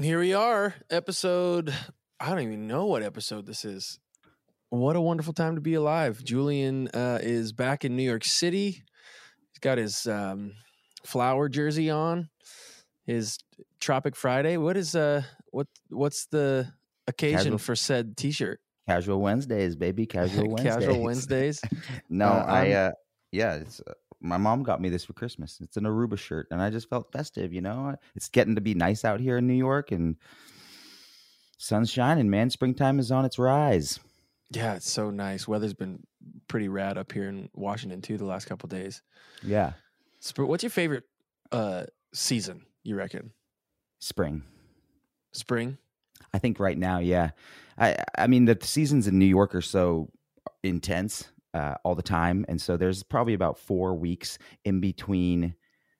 [0.00, 1.72] Here we are, episode.
[2.20, 3.98] I don't even know what episode this is.
[4.70, 6.22] What a wonderful time to be alive.
[6.24, 8.82] Julian uh, is back in New York City.
[9.52, 10.52] He's got his um,
[11.04, 12.28] flower jersey on,
[13.06, 13.38] his
[13.80, 14.56] Tropic Friday.
[14.56, 16.72] What is uh what what's the
[17.06, 18.60] occasion Casual- for said T-shirt?
[18.88, 20.06] Casual Wednesdays, baby.
[20.06, 20.74] Casual Wednesdays.
[20.74, 21.60] Casual Wednesdays.
[22.10, 22.70] no, Uh, I.
[22.72, 22.90] Uh
[23.32, 23.80] Yeah, it's.
[24.20, 25.58] My mom got me this for Christmas.
[25.60, 27.52] It's an Aruba shirt, and I just felt festive.
[27.52, 30.16] You know, it's getting to be nice out here in New York, and
[31.58, 32.30] sun's shining.
[32.30, 34.00] Man, springtime is on its rise.
[34.50, 35.46] Yeah, it's so nice.
[35.48, 36.00] Weather's been
[36.48, 39.02] pretty rad up here in Washington too the last couple days.
[39.42, 39.72] Yeah,
[40.22, 41.04] Sp- What's your favorite
[41.52, 42.64] uh season?
[42.84, 43.32] You reckon
[43.98, 44.42] spring.
[45.32, 45.78] spring?
[46.32, 47.30] I think right now, yeah.
[47.78, 50.10] I I mean the seasons in New York are so
[50.62, 55.54] intense uh, all the time, and so there's probably about four weeks in between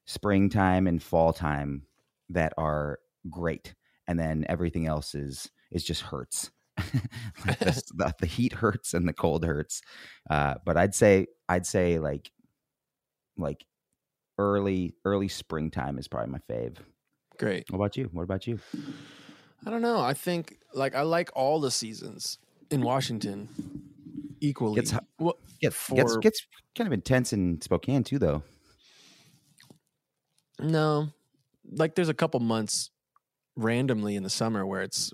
[0.05, 1.87] springtime and fall time
[2.29, 2.99] that are
[3.31, 3.75] great,
[4.07, 6.51] and then everything else is is just hurts.
[7.47, 9.81] like the, the, the heat hurts and the cold hurts.
[10.29, 12.31] Uh, but I'd say I'd say like
[13.39, 13.65] like
[14.37, 16.77] early early springtime is probably my fave.
[17.39, 17.71] Great.
[17.71, 18.11] What about you?
[18.13, 18.61] What about you?
[19.65, 20.01] I don't know.
[20.01, 22.37] I think like I like all the seasons
[22.71, 23.49] in Washington
[24.41, 24.77] equally.
[24.77, 28.43] Gets well, Gets gets gets kind of intense in Spokane too, though.
[30.61, 31.09] no,
[31.71, 32.91] like there's a couple months
[33.57, 35.13] randomly in the summer where it's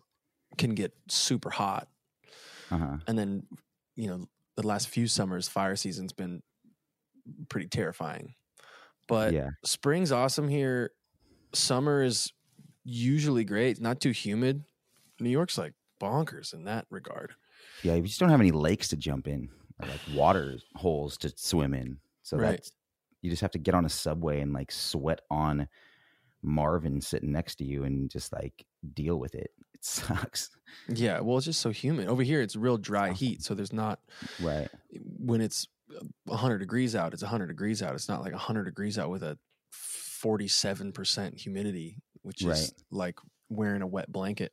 [0.59, 1.89] can get super hot,
[2.71, 2.97] Uh huh.
[3.07, 3.47] and then
[3.97, 6.43] you know the last few summers fire season's been
[7.49, 8.35] pretty terrifying.
[9.09, 10.91] But yeah, spring's awesome here.
[11.55, 12.33] Summer is
[12.85, 13.81] usually great.
[13.81, 14.65] Not too humid.
[15.21, 17.35] New York's like bonkers in that regard.
[17.83, 17.95] Yeah.
[17.95, 19.49] We just don't have any lakes to jump in
[19.81, 21.99] or like water holes to swim in.
[22.23, 22.51] So Right.
[22.53, 22.73] that's
[23.21, 25.69] you just have to get on a subway and like sweat on
[26.43, 29.51] Marvin sitting next to you and just like deal with it.
[29.75, 30.51] It sucks.
[30.89, 32.41] Yeah, well, it's just so humid over here.
[32.41, 33.13] It's real dry Oh.
[33.15, 33.99] heat, so there's not
[34.41, 34.69] Right.
[35.19, 37.13] when it's uh, 100 degrees out.
[37.15, 37.95] It's 100 degrees out.
[37.97, 39.37] It's not like 100 degrees out with a
[39.73, 43.19] 47 percent humidity, which is like
[43.49, 44.53] wearing a wet blanket.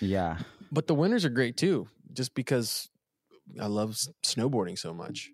[0.00, 0.38] Yeah.
[0.72, 2.88] But the winters are great too, just because
[3.60, 5.30] I love s- snowboarding so much.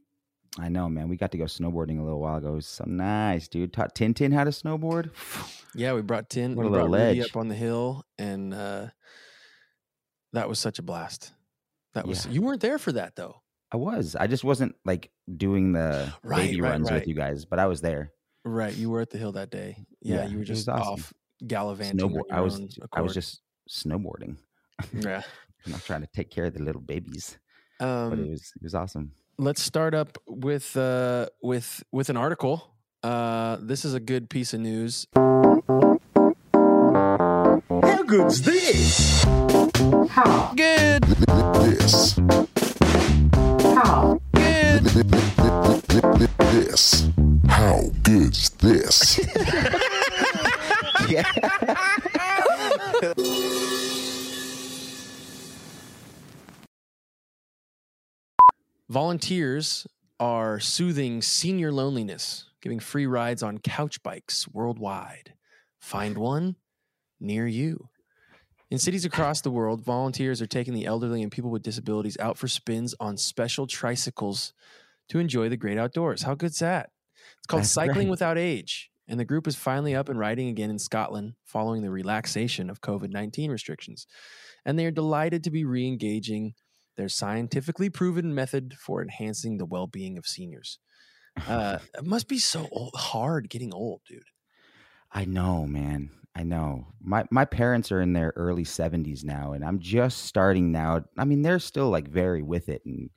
[0.59, 1.09] I know, man.
[1.09, 2.49] We got to go snowboarding a little while ago.
[2.53, 3.73] It was so nice, dude.
[3.73, 5.11] Taught Tintin how to snowboard.
[5.75, 6.55] Yeah, we brought tin.
[6.55, 8.89] What we brought little Rudy up on the hill, and uh,
[10.35, 11.33] that was such a blast.
[11.95, 13.37] That was you weren't there for that though.
[13.73, 14.15] I was.
[14.15, 17.01] I just wasn't like doing the Right, baby right, runs right.
[17.01, 18.13] with you guys, but I was there.
[18.45, 19.79] Right, you were at the hill that day.
[20.03, 20.93] Yeah, Yeah, you were just awesome.
[20.93, 21.13] off
[21.47, 22.07] gallivanting.
[22.07, 22.31] Snowboard.
[22.31, 22.57] I was.
[22.61, 23.41] own I was just
[23.71, 24.37] snowboarding.
[24.93, 25.23] Yeah.
[25.67, 27.39] I'm not trying to take care of the little babies,
[27.79, 29.13] but it Um, was it was awesome.
[29.39, 32.75] let's start up with uh, with with an article.
[33.03, 35.07] Uh, this is a good piece of news.
[37.83, 39.25] How good's this?
[40.11, 40.53] How?
[40.57, 42.15] Good, This.
[43.75, 44.21] How?
[44.35, 44.85] good.
[46.53, 47.09] This.
[47.49, 49.21] How good's this?
[51.09, 51.27] Yeah.
[58.93, 59.87] Volunteers
[60.21, 65.33] are soothing senior loneliness, giving free rides on couch bikes worldwide.
[65.81, 66.57] Find one
[67.19, 67.89] near you.
[68.71, 72.37] In cities across the world, volunteers are taking the elderly and people with disabilities out
[72.37, 74.53] for spins on special tricycles
[75.09, 76.21] to enjoy the great outdoors.
[76.21, 76.91] How good's that?
[77.39, 78.11] It's called That's Cycling great.
[78.11, 81.91] Without Age, and the group is finally up and riding again in Scotland following the
[81.91, 84.07] relaxation of COVID 19 restrictions.
[84.67, 86.53] And they are delighted to be re engaging
[86.97, 90.79] their scientifically proven method for enhancing the well being of seniors.
[91.47, 94.23] Uh, it must be so old, hard getting old, dude.
[95.11, 96.11] I know, man.
[96.35, 96.87] I know.
[97.01, 101.05] My my parents are in their early 70s now and I'm just starting now.
[101.19, 103.11] I mean, they're still like very with it and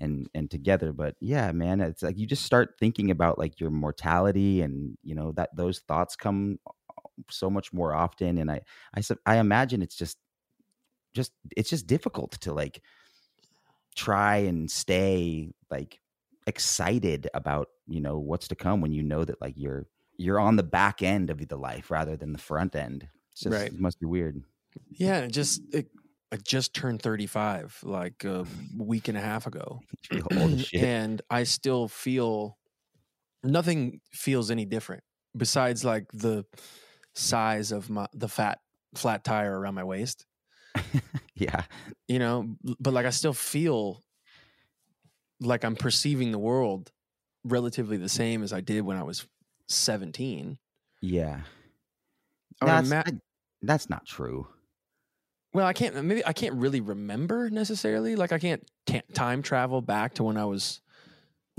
[0.00, 3.70] and and together, but yeah, man, it's like you just start thinking about like your
[3.70, 6.58] mortality and, you know, that those thoughts come
[7.30, 8.60] so much more often and I
[8.96, 10.18] I I imagine it's just
[11.14, 12.82] just it's just difficult to like
[13.94, 16.00] try and stay like
[16.46, 19.86] excited about, you know, what's to come when you know that like you're
[20.16, 23.08] you're on the back end of the life rather than the front end.
[23.32, 23.72] It's just, Right.
[23.72, 24.42] It must be weird.
[24.90, 25.88] Yeah, it just it,
[26.32, 28.44] I just turned 35 like a
[28.76, 29.80] week and a half ago.
[30.10, 30.82] You feel old as shit.
[30.82, 32.58] and I still feel
[33.42, 35.02] nothing feels any different
[35.36, 36.44] besides like the
[37.14, 38.58] size of my the fat
[38.94, 40.26] flat tire around my waist.
[41.34, 41.64] yeah.
[42.08, 44.02] You know, but like I still feel
[45.40, 46.92] like I'm perceiving the world
[47.44, 49.26] relatively the same as I did when I was
[49.68, 50.58] 17.
[51.02, 51.40] Yeah.
[52.60, 53.20] That's- ima- I-
[53.62, 54.46] that's not true.
[55.52, 58.16] Well, I can't uh, maybe I can't really remember necessarily.
[58.16, 60.80] Like I can't ta time travel back to when I was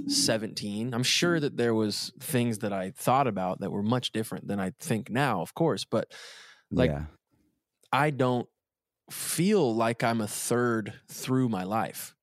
[0.07, 0.93] 17.
[0.93, 4.59] I'm sure that there was things that I thought about that were much different than
[4.59, 6.11] I think now, of course, but
[6.71, 7.05] Like, yeah.
[7.93, 8.49] I don't
[9.09, 12.15] feel like I'm a third through my life.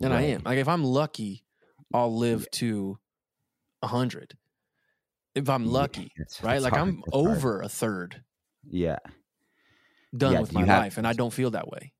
[0.00, 0.42] And I am.
[0.44, 1.44] Like if I'm lucky,
[1.92, 2.98] I'll live to
[3.82, 4.36] a 100.
[5.34, 6.60] If I'm Yeah, lucky, it's- right?
[6.60, 7.36] Like I'm it's hard.
[7.36, 8.22] over a third
[8.66, 8.98] Yeah.
[10.16, 11.92] done Yeah, with my have- life and I don't feel that way.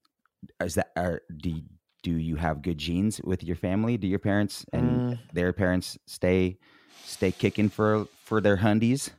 [0.61, 1.63] Is that are do
[2.03, 3.97] do you have good genes with your family?
[3.97, 5.33] Do your parents and Mm.
[5.33, 6.59] their parents stay
[7.05, 9.11] stay kicking for for their hundies?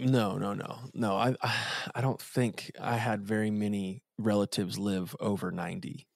[0.00, 1.16] No, no, no, no.
[1.16, 1.34] I,
[1.94, 6.06] I don't think I had very many relatives live over ninety,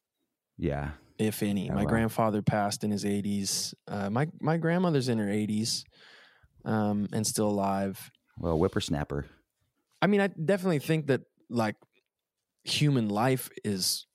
[0.58, 0.92] Yeah.
[1.18, 1.70] if any.
[1.70, 1.88] Oh, my wow.
[1.88, 3.74] grandfather passed in his eighties.
[3.88, 5.84] Uh, my my grandmother's in her eighties,
[6.64, 8.10] um, and still alive.
[8.38, 9.26] Well, whippersnapper.
[10.02, 11.76] I mean, I definitely think that like
[12.64, 14.06] human life is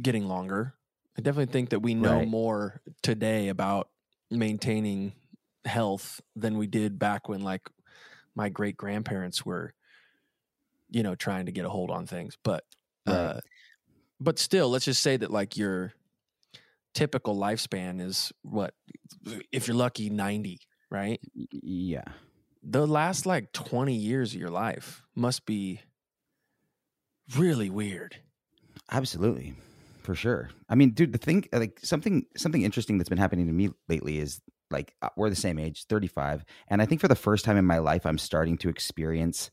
[0.00, 0.74] getting longer.
[1.18, 2.28] I definitely think that we know Right.
[2.28, 3.88] more today about
[4.30, 5.12] maintaining
[5.64, 7.68] health than we did back when like
[8.38, 9.74] my great grandparents were,
[10.88, 12.38] you know, trying to get a hold on things.
[12.44, 12.62] But
[13.06, 13.40] uh
[14.20, 15.92] but still, let's just say that like your
[16.94, 18.74] typical lifespan is what
[19.52, 21.20] if you're lucky 90, right?
[21.34, 22.04] Yeah.
[22.62, 25.80] the last like 20 years of your life must be
[27.36, 28.16] really weird.
[28.90, 29.54] Absolutely.
[30.02, 30.50] For sure.
[30.68, 34.18] I mean, dude, the thing like something something interesting that's been happening to me lately
[34.18, 37.56] is like uh, we're the same age, 35, and I think for the first time
[37.56, 39.50] in my life I'm starting to experience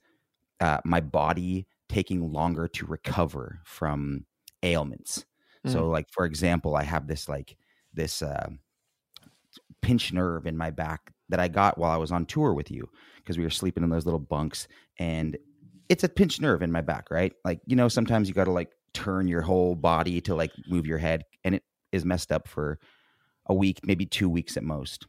[0.60, 4.26] uh, my body taking longer to recover from
[4.64, 5.26] ailments.
[5.68, 7.58] So like for example, I have this like
[7.94, 8.50] this uh,
[9.82, 12.90] pinched nerve in my back that I got while I was on tour with you
[13.18, 14.68] because we were sleeping in those little bunks
[15.00, 15.38] and
[15.90, 17.34] it's a pinched nerve in my back, right?
[17.44, 20.86] Like, you know, sometimes you got to like turn your whole body to like move
[20.86, 22.80] your head and it is messed up for
[23.48, 25.08] a week, maybe 2 weeks at most.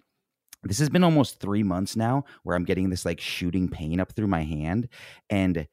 [0.63, 4.13] This has been almost 3 months now where I'm getting this like shooting pain up
[4.13, 4.89] through my hand
[5.31, 5.67] and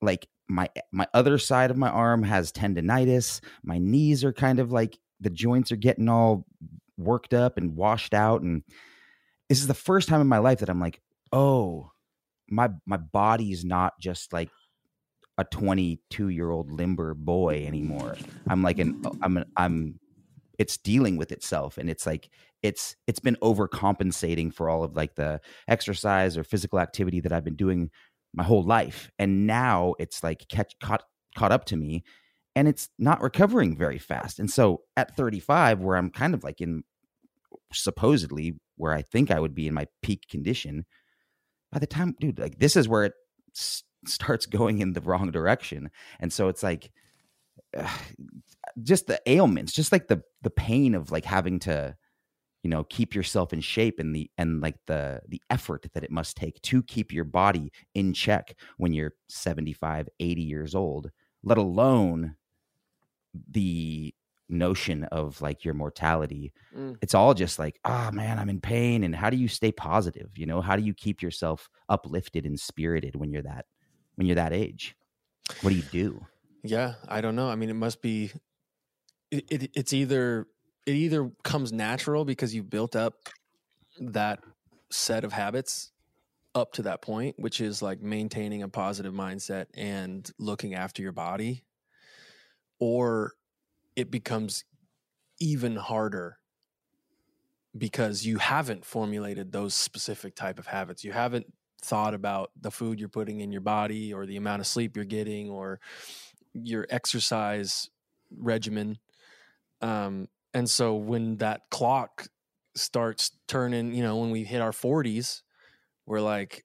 [0.00, 3.40] like my my other side of my arm has tendonitis.
[3.62, 6.46] My knees are kind of like the joints are getting all
[6.96, 8.62] worked up and washed out and
[9.48, 11.00] this is the first time in my life that I'm like,
[11.32, 11.90] "Oh,
[12.48, 14.50] my my body's not just like
[15.38, 18.16] a 22 year old limber boy anymore.
[18.48, 20.00] I'm like an I'm an, I'm
[20.58, 22.30] it's dealing with itself and it's like
[22.62, 27.44] it's it's been overcompensating for all of like the exercise or physical activity that I've
[27.44, 27.90] been doing
[28.34, 31.04] my whole life and now it's like catch caught
[31.36, 32.02] caught up to me
[32.56, 34.40] and it's not recovering very fast.
[34.40, 36.82] And so at 35 where I'm kind of like in
[37.72, 40.84] supposedly where I think I would be in my peak condition
[41.70, 43.12] by the time dude like this is where it
[43.56, 46.90] s- starts going in the wrong direction and so it's like
[48.82, 51.96] just the ailments just like the the pain of like having to
[52.62, 56.10] you know keep yourself in shape and the and like the the effort that it
[56.10, 61.10] must take to keep your body in check when you're 75 80 years old
[61.42, 62.36] let alone
[63.50, 64.14] the
[64.50, 66.96] notion of like your mortality Mm.
[67.02, 70.30] it's all just like oh man i'm in pain and how do you stay positive
[70.36, 73.66] you know how do you keep yourself uplifted and spirited when you're that
[74.16, 74.96] when you're that age
[75.60, 76.26] what do you do
[76.62, 77.48] Yeah, I don't know.
[77.48, 78.32] I mean, it must be.
[79.30, 80.46] It, it it's either
[80.86, 83.14] it either comes natural because you built up
[84.00, 84.40] that
[84.90, 85.92] set of habits
[86.54, 91.12] up to that point, which is like maintaining a positive mindset and looking after your
[91.12, 91.64] body,
[92.78, 93.32] or
[93.96, 94.64] it becomes
[95.40, 96.38] even harder
[97.76, 101.04] because you haven't formulated those specific type of habits.
[101.04, 101.46] You haven't
[101.82, 105.04] thought about the food you're putting in your body or the amount of sleep you're
[105.04, 105.80] getting or
[106.54, 107.88] your exercise
[108.36, 108.98] regimen.
[109.80, 112.26] Um, and so when that clock
[112.74, 115.42] starts turning, you know, when we hit our 40s,
[116.06, 116.64] we're like,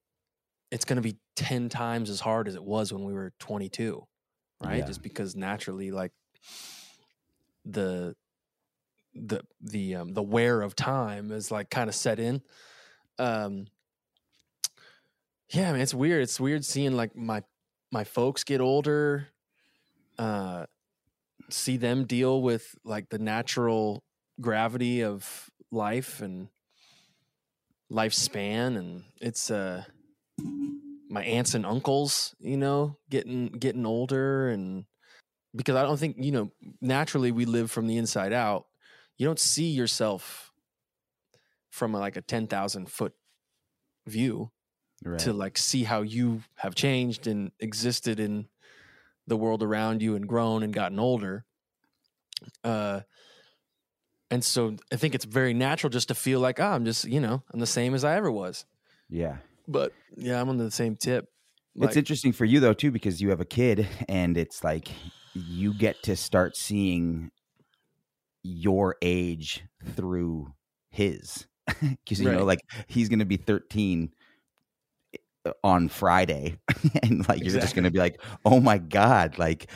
[0.72, 4.04] it's going to be 10 times as hard as it was when we were 22,
[4.62, 4.80] right?
[4.80, 4.86] Yeah.
[4.86, 6.12] Just because naturally, like,
[7.66, 8.16] the
[9.16, 12.42] the the um the wear of time is like kind of set in
[13.20, 13.68] um
[15.50, 17.44] yeah man it's weird it's weird seeing like my
[17.92, 19.28] my folks get older
[20.18, 20.66] uh
[21.50, 24.04] see them deal with like the natural
[24.42, 26.48] gravity of life and
[27.92, 29.84] lifespan and it's uh
[31.10, 34.86] my aunts and uncles you know getting getting older and
[35.56, 38.66] because i don't think you know naturally we live from the inside out
[39.18, 40.52] you don't see yourself
[41.70, 43.14] from a, like a 10,000 foot
[44.08, 44.52] view
[45.06, 45.20] Right.
[45.20, 48.48] to like see how you have changed and existed in
[49.28, 51.46] the world around you and grown and gotten older.
[52.64, 53.02] Uh,
[54.30, 57.20] and so I think it's very natural just to feel like, oh, I'm just, you
[57.20, 58.66] know, I'm the same as I ever was.
[59.10, 59.38] yeah.
[59.66, 61.30] But yeah, I'm on the same tip.
[61.76, 64.90] it's interesting for you though too because you have a kid and it's like
[65.34, 67.32] you get to start seeing
[68.44, 69.64] your age
[69.96, 70.54] through
[70.90, 71.48] his
[71.82, 74.12] because you know like he's gonna be 13
[75.64, 76.58] on friday
[77.04, 79.70] and like you're just gonna be like oh my god like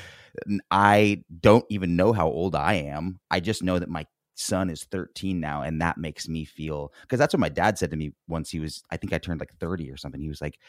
[0.71, 4.05] I don't even know how old i am i just know that my
[4.35, 7.89] son is 13 now and that makes me feel because that's what my dad said
[7.89, 10.41] to me once he was i think i turned like 30 or something he was
[10.41, 10.59] like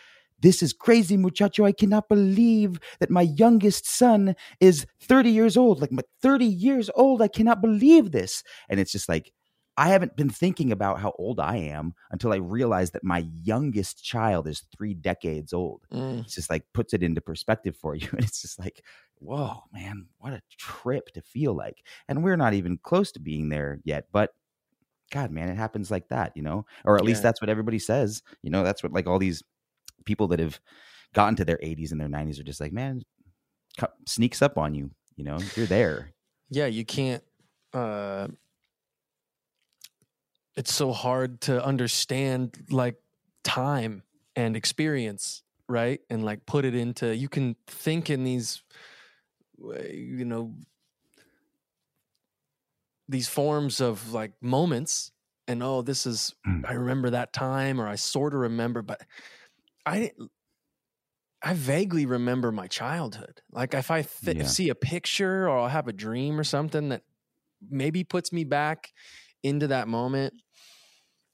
[0.40, 1.64] this is crazy, muchacho.
[1.64, 5.80] I cannot believe that my youngest son is 30 years old.
[5.80, 7.22] Like, my 30 years old.
[7.22, 8.42] I cannot believe this.
[8.68, 9.32] And it's just like,
[9.78, 14.04] I haven't been thinking about how old I am until I realized that my youngest
[14.04, 15.86] child is three decades old.
[15.92, 18.08] mm, It's just like puts it into perspective for you.
[18.12, 18.82] And it's just like,
[19.20, 21.84] whoa, man, what a trip to feel like.
[22.08, 24.06] And we're not even close to being there yet.
[24.12, 24.34] But
[25.12, 26.66] God, man, it happens like that, you know?
[26.84, 28.22] Or at least that's what everybody says.
[28.42, 29.42] You know, that's what like all these
[30.04, 30.58] people that have
[31.14, 33.02] gotten to their 80s and their 90s are just like, man,
[34.06, 34.90] sneaks up on you.
[35.16, 36.12] You know, you're there.
[36.50, 37.22] yeah, you can't,
[37.74, 38.28] uh,
[40.58, 42.96] it's so hard to understand like
[43.44, 44.02] time
[44.36, 46.00] and experience, right?
[46.10, 48.64] And like put it into, you can think in these,
[49.58, 50.54] you know,
[53.08, 55.12] these forms of like moments
[55.46, 56.64] and oh this is Mm.
[56.64, 59.00] i remember that time or i sort of remember but
[59.86, 60.12] i
[61.42, 64.48] i vaguely remember my childhood like if i th- Yeah.
[64.48, 67.02] see a picture or i'll have a dream or something that
[67.70, 68.92] maybe puts me back
[69.42, 70.34] into that moment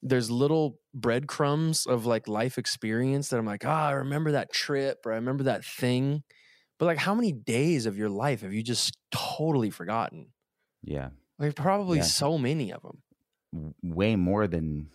[0.04, 5.00] there's little breadcrumbs of like life experience that i'm like ah i remember that trip
[5.06, 6.22] or i remember that thing
[6.78, 10.32] but like how many days of your life have you just totally forgotten
[10.82, 11.10] Yeah.
[11.38, 12.02] like probably Yeah.
[12.02, 13.02] so many of them.
[13.82, 14.90] Way more than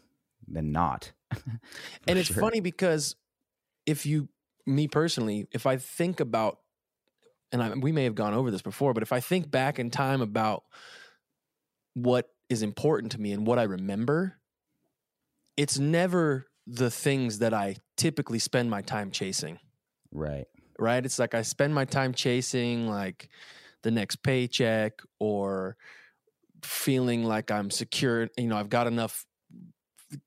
[0.47, 1.13] than not.
[2.07, 2.35] And it's sure.
[2.35, 3.15] funny because
[3.85, 4.29] if you,
[4.65, 6.59] me personally, if I think about,
[7.51, 9.91] and I, we may have gone over this before, but if I think back in
[9.91, 10.63] time about
[11.93, 14.38] what is important to me and what I remember,
[15.59, 19.59] it's never the things that I typically spend my time chasing.
[20.09, 20.45] Right.
[20.79, 21.05] right?
[21.05, 23.27] It's like I spend my time chasing like
[23.83, 25.75] the next paycheck or
[26.63, 28.29] feeling like I'm secure.
[28.37, 29.25] You know, I've got enough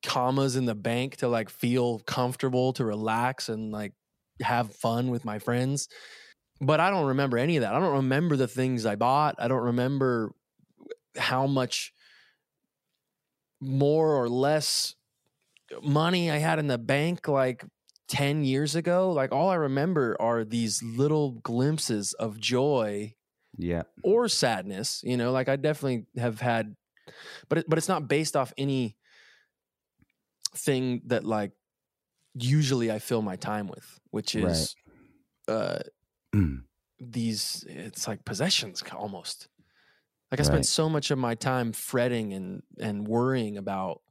[0.05, 3.95] commas in the bank to like feel comfortable to relax and like
[4.43, 5.89] have fun with my friends.
[6.61, 7.73] But I don't remember any of that.
[7.73, 9.37] I don't remember the things I bought.
[9.39, 10.35] I don't remember
[11.17, 11.95] how much
[13.63, 14.95] more or less
[15.83, 17.65] money I had in the bank like
[18.09, 19.13] 10 years ago.
[19.13, 23.15] Like all I remember are these little glimpses of joy
[23.57, 23.85] Yeah.
[24.03, 26.75] or sadness, you know, like I definitely have had
[27.49, 28.97] but it, but it's not based off any
[30.55, 31.53] thing that like
[32.35, 34.47] usually I fill my time with, which Right.
[34.47, 34.77] is
[35.49, 35.81] uh
[36.35, 36.65] Mm.
[37.01, 39.49] these it's like possessions almost
[40.31, 44.03] like i spent so much of my time fretting and and worrying about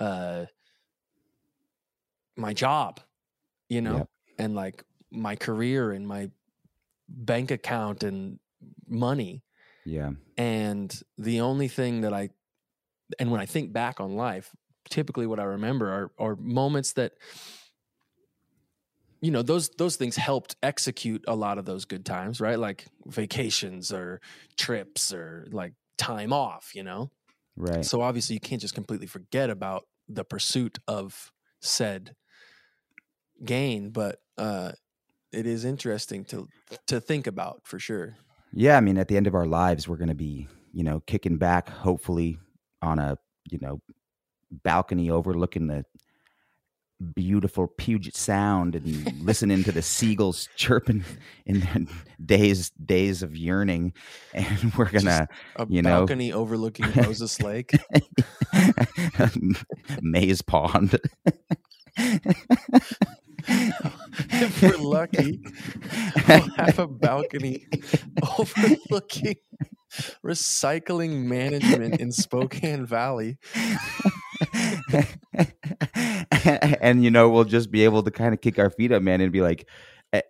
[0.00, 0.46] uh
[2.36, 3.00] my job
[3.68, 4.08] you know Yep.
[4.38, 6.30] and like my career and my
[7.08, 8.38] bank account and
[8.88, 9.42] money
[9.84, 10.12] Yeah.
[10.36, 12.30] and the only thing that i
[13.18, 14.50] and when i think back on life
[14.88, 17.12] typically what i remember are are moments that
[19.20, 22.86] you know those those things helped execute a lot of those good times right like
[23.06, 24.20] vacations or
[24.56, 27.10] trips or like time off you know
[27.56, 27.84] Right.
[27.84, 32.14] so obviously you can't just completely forget about the pursuit of said
[33.44, 34.72] gain but uh
[35.32, 36.48] it is interesting to
[36.86, 38.16] to think about for sure.
[38.52, 41.00] Yeah, I mean, at the end of our lives, we're going to be, you know,
[41.00, 42.38] kicking back, hopefully,
[42.82, 43.16] on a,
[43.48, 43.80] you know,
[44.50, 45.84] balcony overlooking the
[47.00, 51.04] beautiful Puget Sound and listening to the seagulls chirping
[51.46, 51.76] in their
[52.24, 53.92] days days of yearning,
[54.34, 55.26] and we're gonna
[55.56, 56.00] a You know.
[56.00, 57.72] balcony overlooking moses lake
[60.02, 60.98] maze pond.
[63.46, 65.40] if we're lucky
[66.28, 67.66] we'll have a balcony
[68.38, 69.36] overlooking
[70.24, 73.38] recycling management in spokane valley
[76.80, 79.20] and you know we'll just be able to kind of kick our feet up man
[79.20, 79.68] and be like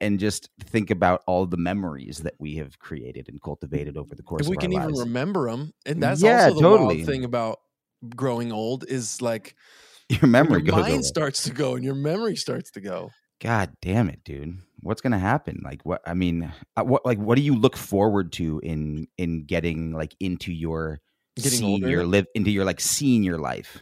[0.01, 4.23] and just think about all the memories that we have created and cultivated over the
[4.23, 6.97] course if we can even remember them and that's Yeah, also the totally.
[6.97, 7.61] wild thing about
[8.17, 9.55] growing old is like
[10.09, 13.11] your memory your goes mind starts to go and your memory starts to go.
[13.41, 14.59] God damn it, dude.
[14.83, 15.61] What's gonna happen?
[15.65, 16.03] Like what?
[16.07, 20.15] I mean, uh, what like what do you look forward to in in getting like
[20.21, 21.01] into your
[21.37, 22.07] Getting senior older?
[22.07, 23.79] live into your like senior life?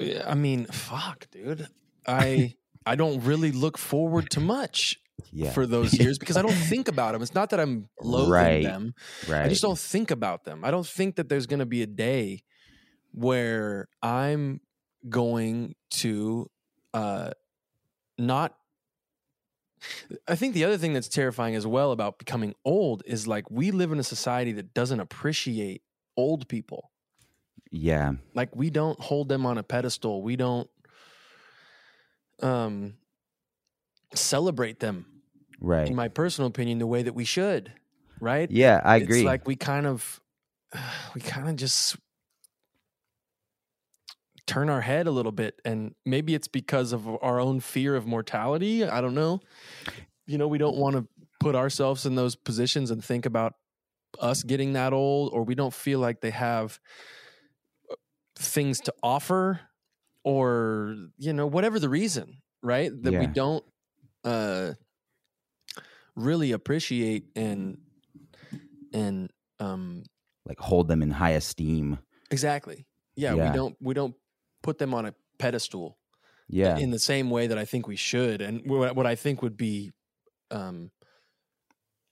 [0.00, 1.68] I mean, fuck, dude.
[2.06, 2.54] I
[2.86, 4.98] I don't really look forward to much
[5.32, 7.22] Yeah, for those years because I don't think about them.
[7.22, 8.62] It's not that I'm loathing Right.
[8.62, 8.94] them.
[9.28, 9.44] right.
[9.44, 10.64] I just don't think about them.
[10.64, 12.42] I don't think that there's going to be a day
[13.12, 14.60] where I'm
[15.08, 16.50] going to
[16.94, 17.30] uh
[18.18, 18.54] not
[20.28, 23.70] I think the other thing that's terrifying as well about becoming old is like we
[23.70, 25.82] live in a society that doesn't appreciate
[26.16, 26.89] old people.
[27.70, 30.22] Yeah, Like we don't hold them on a pedestal.
[30.22, 30.68] We don't
[32.42, 32.94] um
[34.14, 35.06] celebrate them
[35.60, 35.86] right.
[35.86, 37.72] in my personal opinion the way that we should,
[38.20, 38.50] right?
[38.50, 39.20] Yeah, I agree.
[39.20, 40.20] It's like we kind of
[41.14, 41.96] we kind of just
[44.46, 48.04] turn our head a little bit and maybe it's because of our own fear of
[48.04, 49.40] mortality, I don't know.
[50.26, 51.06] You know, we don't want to
[51.38, 53.54] put ourselves in those positions and think about
[54.18, 56.80] us getting that old or we don't feel like they have
[58.40, 59.60] things to offer
[60.24, 63.64] or you know whatever the reason right that we don't
[64.24, 64.72] uh
[66.16, 67.78] really appreciate and
[68.92, 70.02] and um
[70.46, 71.98] like hold them in high esteem.
[72.30, 73.50] exactly yeah, Yeah.
[73.50, 74.14] we don't we don't
[74.62, 75.98] put them on a pedestal
[76.48, 79.42] Yeah, in the same way that i think we should and what, what i think
[79.42, 79.92] would be
[80.50, 80.90] um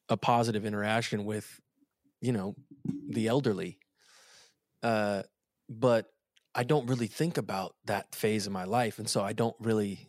[0.09, 1.61] a positive interaction with
[2.21, 2.55] you know
[3.09, 3.79] the elderly
[4.83, 5.23] uh
[5.69, 6.07] but
[6.55, 10.09] i don't really think about that phase of my life and so i don't really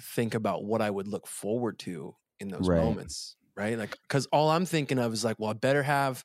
[0.00, 2.78] think about what i would look forward to in those Right.
[2.78, 6.24] moments right like because all i'm thinking of is like well i better have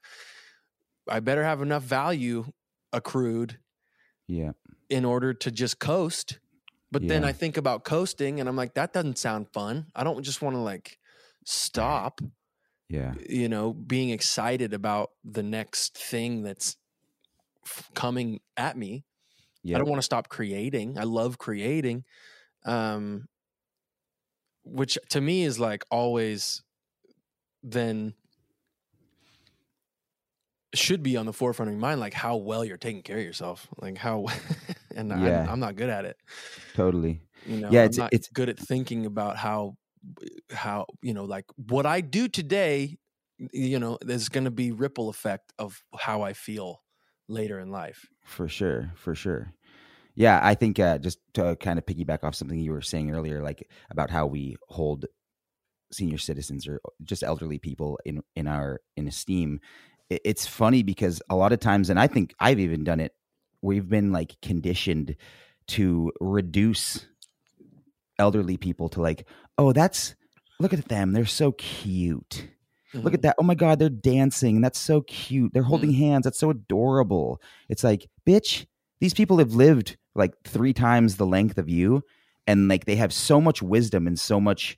[1.09, 2.51] i better have enough value
[2.93, 3.59] accrued
[4.27, 4.51] yeah,
[4.89, 6.39] in order to just coast.
[6.91, 9.87] But then I think about coasting and I'm like, that doesn't sound fun.
[9.95, 10.97] I don't just want to like
[11.45, 12.19] stop,
[12.89, 16.77] yeah, you know, being excited about the next thing that's
[17.93, 19.05] coming at me.
[19.63, 19.75] Yeah.
[19.75, 20.97] I don't want to stop creating.
[20.97, 22.03] I love creating.
[22.65, 23.27] Um,
[24.63, 26.61] which to me is like always
[27.63, 28.13] then
[30.75, 33.23] should be on the forefront of your mind, like how well you're taking care of
[33.23, 34.27] yourself, like how,
[34.95, 35.43] and Yeah.
[35.43, 36.17] I'm, I'm not good at it.
[36.75, 37.21] totally.
[37.47, 39.75] You know, Yeah, I'm it's- not it's- good at thinking about how,
[40.51, 42.97] how you know, like what I do today.
[43.53, 46.81] You know, there's going to be ripple effect of how I feel
[47.29, 48.05] later in life.
[48.29, 49.53] For sure, for sure.
[50.15, 53.41] Yeah, I think uh, just to kind of piggyback off something you were saying earlier,
[53.41, 55.05] like about how we hold
[55.91, 59.61] senior citizens or just elderly people in in our in esteem.
[60.09, 63.13] It's funny because a lot of times, and I think I've even done it.
[63.63, 65.15] We've been like conditioned
[65.69, 67.05] to reduce
[68.19, 70.15] elderly people to like, oh, that's
[70.59, 72.47] look at them, they're so cute.
[72.93, 73.27] Look at mm-hmm.
[73.27, 73.35] that.
[73.39, 74.61] Oh my God, they're dancing.
[74.61, 75.53] That's so cute.
[75.53, 75.97] They're holding mm.
[75.97, 76.23] hands.
[76.23, 77.41] That's so adorable.
[77.67, 78.65] It's like, bitch,
[78.99, 82.03] these people have lived like three times the length of you.
[82.47, 84.77] And like they have so much wisdom and so much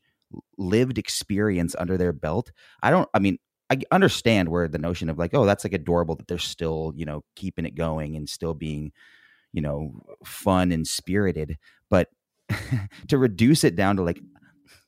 [0.58, 2.52] lived experience under their belt.
[2.84, 3.38] I don't, I mean,
[3.70, 7.06] I understand where the notion of like, oh, that's like adorable that they're still, you
[7.06, 8.92] know, keeping it going and still being,
[9.54, 9.94] you know,
[10.26, 11.58] fun and spirited.
[11.90, 12.10] But
[13.08, 14.20] to reduce it down to like,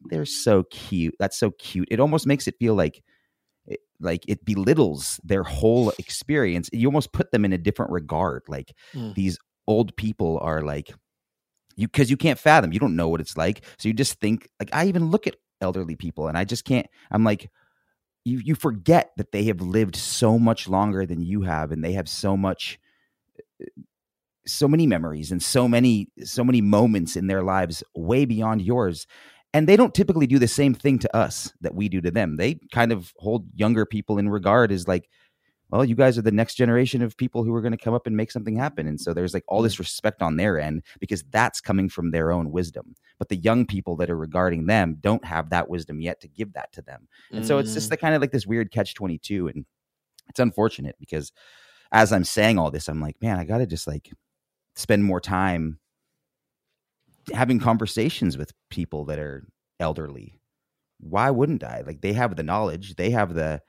[0.10, 1.16] they're so cute.
[1.18, 1.88] That's so cute.
[1.90, 3.02] It almost makes it feel like
[4.04, 6.70] like it belittles their whole experience.
[6.74, 8.44] You almost put them in a different regard.
[8.48, 9.14] Like Mm.
[9.16, 9.38] these
[9.68, 10.94] old people are like
[11.76, 12.74] you because you can't fathom.
[12.74, 13.64] You don't know what it's like.
[13.78, 16.88] So you just think like I even look at elderly people and I just can't.
[17.12, 17.50] I'm like
[18.26, 21.94] you you forget that they have lived so much longer than you have and they
[21.94, 22.80] have so much
[24.46, 29.08] so many memories and so many so many moments in their lives way beyond yours
[29.54, 32.38] and they don't typically do the same thing to us that we do to them.
[32.38, 35.10] They kind of hold younger people in regard as like
[35.70, 38.06] well you guys are the next generation of people who are going to come up
[38.06, 38.88] and make something happen.
[38.88, 39.80] And so there's like all this mm.
[39.80, 42.96] respect on their end because that's coming from their own wisdom.
[43.18, 46.54] But the young people that are regarding them don't have that wisdom yet to give
[46.54, 47.08] that to them.
[47.32, 47.92] And so it's just mm.
[47.92, 49.66] the kind of like this weird catch 22 and
[50.30, 51.32] it's unfortunate because
[51.92, 54.12] as i'm saying all this i'm like man i gotta just like
[54.76, 55.80] spend more time
[57.32, 59.48] having conversations with people that are
[59.80, 60.40] elderly.
[61.00, 61.82] Why wouldn't i?
[61.86, 63.62] Like they have the knowledge they have the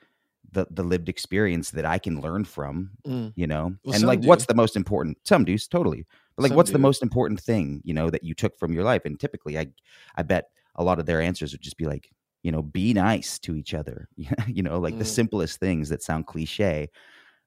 [0.52, 3.34] the, the lived experience that i can learn from Mm.
[3.36, 3.74] you know?
[3.84, 4.22] Well, and like do.
[4.22, 6.06] what's the most important some do totally.
[6.36, 8.84] But like Some what's the most important thing you know that you took from your
[8.84, 9.04] life?
[9.04, 9.66] And typically i
[10.16, 12.10] i bet a lot of their answers would just be like
[12.44, 14.08] you know be nice to each other.
[14.48, 15.06] You know like the Mm.
[15.06, 16.90] simplest things that sound cliche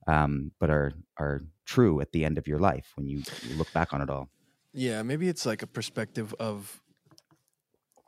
[0.08, 3.94] um but are are true at the end of your life when you look back
[3.94, 4.30] on it all
[4.74, 6.82] Yeah, maybe it's like a perspective of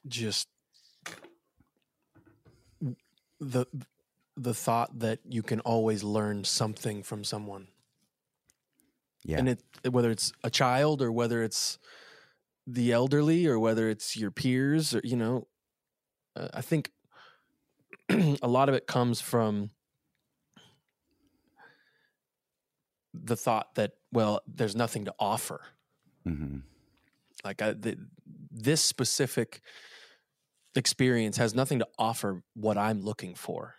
[0.08, 0.48] just
[3.40, 3.66] the
[4.38, 7.68] the thought that you can always learn something from someone.
[9.24, 9.40] Yeah.
[9.40, 11.78] And it whether it's a child or whether it's
[12.66, 15.48] the elderly or whether it's your peers or you know
[16.36, 16.92] uh, I think
[18.10, 19.72] a lot of it comes from
[23.14, 25.62] the thought that well there's nothing to offer
[26.26, 26.64] hmm
[27.44, 27.98] like I, the,
[28.52, 29.62] this specific
[30.76, 33.76] experience has nothing to offer what i'm looking for.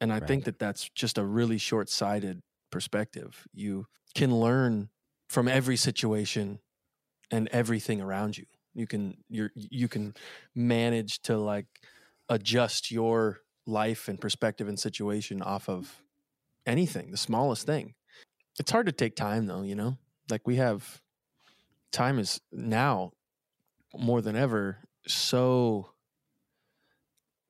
[0.00, 0.20] And i Right.
[0.20, 3.46] think that that's just a really short-sighted perspective.
[3.52, 4.90] You can learn
[5.30, 6.60] from every situation
[7.30, 8.46] and everything around you.
[8.74, 10.14] You can you're you can
[10.54, 11.66] manage to like
[12.28, 16.02] adjust your life and perspective and situation off of
[16.66, 17.94] anything the smallest thing.
[18.60, 19.98] It's hard to take time though you know?
[20.30, 21.02] Like we have
[21.92, 23.12] time is now
[23.96, 25.90] more than ever so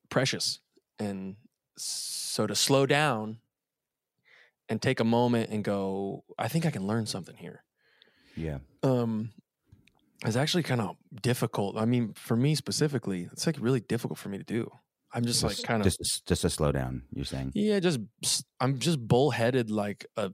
[0.09, 0.59] precious
[0.99, 1.35] and
[1.77, 3.39] so to slow down
[4.69, 7.63] and take a moment and go i think i can learn something here
[8.35, 8.59] Yeah.
[8.83, 9.31] um
[10.25, 14.29] is actually kind of difficult i mean for me specifically it's like really difficult for
[14.29, 14.71] me to do
[15.13, 17.03] i'm just like kind of just just to slow down.
[17.13, 17.51] You're saying.
[17.55, 17.99] yeah, just
[18.59, 20.31] I'm just bullheaded like a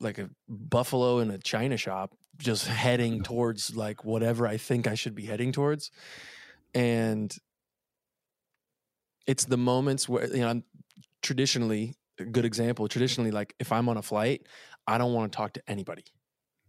[0.00, 4.94] like a buffalo in a china shop, just heading towards like whatever I think I
[4.94, 5.90] should be heading towards,
[6.74, 7.34] and
[9.26, 10.64] it's the moments where you know I'm
[11.22, 12.88] traditionally a good example.
[12.88, 14.46] Traditionally, like if I'm on a flight,
[14.86, 16.04] I don't want to talk to anybody.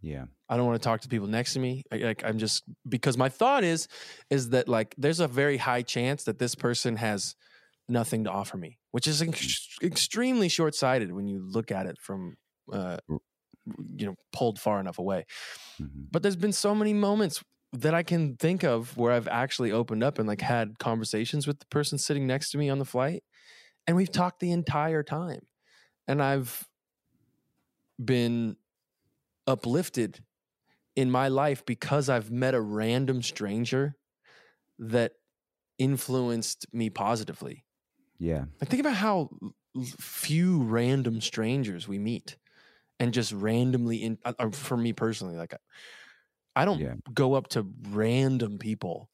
[0.02, 0.24] Yeah.
[0.48, 1.84] I don't want to talk to people next to me.
[1.90, 3.88] I, like I'm just because my thought is
[4.30, 7.36] is that like there's a very high chance that this person has
[7.88, 9.28] nothing to offer me, which is mm.
[9.28, 12.36] ex- extremely short sighted when you look at it from
[12.72, 12.98] uh,
[13.96, 15.24] you know pulled far enough away.
[15.78, 19.72] hmm But there's been so many moments that I can think of where I've actually
[19.72, 22.84] opened up and like had conversations with the person sitting next to me on the
[22.84, 23.24] flight,
[23.86, 25.42] and we've talked the entire time,
[26.08, 26.68] and I've
[28.02, 28.56] been
[29.46, 30.24] uplifted
[30.96, 33.96] in my life because I've met a random stranger
[34.78, 35.14] that
[35.78, 37.66] influenced me positively.
[38.18, 38.46] Yeah.
[38.60, 39.30] Like think about how
[39.98, 42.38] few random strangers we meet
[43.02, 45.54] and just randomly in uh, uh, for me personally like
[46.54, 46.94] I don't Yeah.
[47.12, 49.08] go up to random people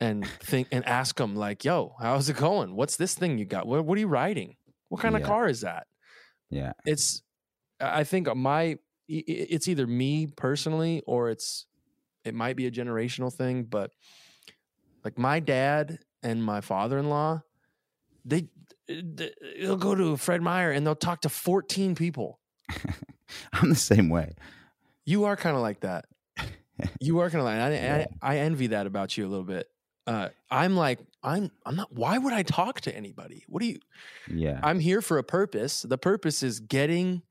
[0.00, 2.74] and think and ask them like, "Yo, how's it going?
[2.74, 3.66] What's this thing you got?
[3.66, 4.56] What, what are you riding?
[4.88, 5.86] What kind of car is that?"
[6.50, 6.72] Yeah.
[6.84, 7.22] it's
[7.80, 8.76] i think my i-
[9.08, 11.66] i- it's either me personally or it's
[12.24, 13.90] it might be a generational thing but
[15.04, 17.40] like my dad and my father-in-law
[18.24, 18.48] they
[18.88, 22.40] they- they'll go to fred meyer and they'll talk to 14 people
[23.52, 24.34] I'm the same way.
[25.04, 26.04] you are kind of like that
[27.00, 28.06] you are kind of like I, Yeah.
[28.22, 29.68] I, I envy that about you a little bit
[30.06, 33.78] uh, i'm like i'm i'm not why would i talk to anybody what do you
[34.28, 34.58] Yeah.
[34.62, 35.82] I'm here for a purpose.
[35.82, 37.22] The purpose is getting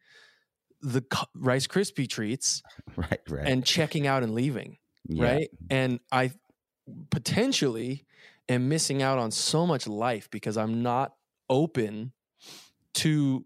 [0.81, 1.03] the
[1.35, 2.61] Rice Krispie treats
[2.95, 3.19] right.
[3.27, 3.47] Right.
[3.47, 4.77] and checking out and leaving.
[5.07, 5.23] yeah.
[5.25, 5.49] Right.
[5.69, 6.31] And I
[7.09, 8.05] potentially
[8.47, 11.13] am missing out on so much life because I'm not
[11.49, 12.13] open
[12.95, 13.45] to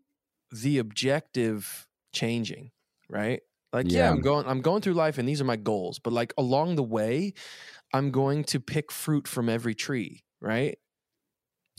[0.52, 2.72] the objective changing.
[3.10, 3.42] Right.
[3.74, 4.12] Like, yeah, Yeah.
[4.12, 6.84] I'm going, I'm going through life and these are my goals, but like along the
[6.84, 7.34] way,
[7.94, 10.24] I'm going to pick fruit from every tree.
[10.42, 10.78] Right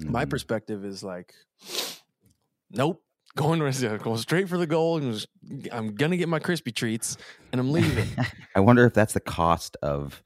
[0.08, 0.30] my Mhm.
[0.30, 1.34] perspective is like,
[2.70, 3.02] nope,
[3.36, 4.98] going to going straight for the goal.
[4.98, 5.26] And
[5.72, 7.16] I'm gonna get my crispy treats,
[7.52, 8.16] and I'm leaving.
[8.54, 10.22] I wonder if that's the cost of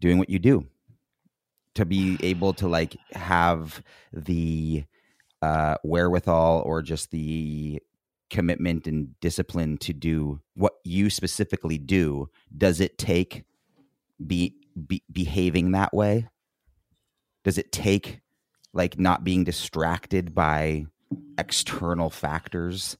[0.00, 0.66] doing what you do.
[1.74, 4.84] To be able to like have the
[5.42, 7.82] uh, wherewithal or just the
[8.30, 13.44] commitment and discipline to do what you specifically do, does it take
[14.24, 14.56] be,
[14.86, 16.28] be behaving that way?
[17.44, 18.20] Does it take
[18.72, 20.86] like not being distracted by
[21.38, 22.96] external factors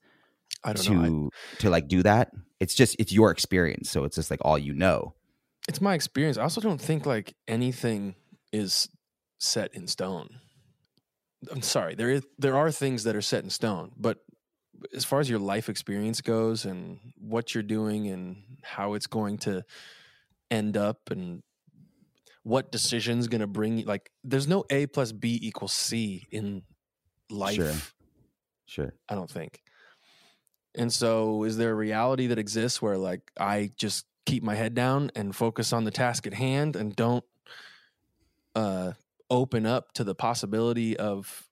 [0.74, 1.30] to know.
[1.58, 2.30] To like do that?
[2.60, 5.14] It's just it's your experience, so it's just like all you know.
[5.68, 6.38] it's my experience.
[6.38, 8.14] I also don't think like anything
[8.52, 8.88] is
[9.38, 10.28] set in stone.
[11.50, 11.94] I'm sorry.
[11.94, 14.18] There is there are things that are set in stone, but
[14.94, 19.38] as far as your life experience goes and what you're doing and how it's going
[19.38, 19.64] to
[20.50, 21.42] end up and
[22.42, 26.62] what decision's going to bring you like there's no a plus b equals c in
[27.30, 27.56] life.
[28.66, 28.92] Sure.
[29.08, 29.60] i don't think.
[30.76, 34.74] And so is there a reality that exists where like i just keep my head
[34.74, 37.24] down and focus on the task at hand and don't
[38.54, 38.92] uh
[39.30, 41.48] open up to the possibility of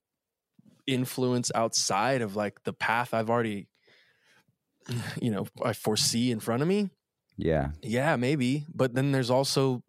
[0.86, 3.68] influence outside of like the path i've already
[5.20, 6.90] you know i foresee in front of me
[7.36, 7.70] Yeah.
[7.82, 8.66] Yeah, maybe.
[8.72, 9.82] But then there's also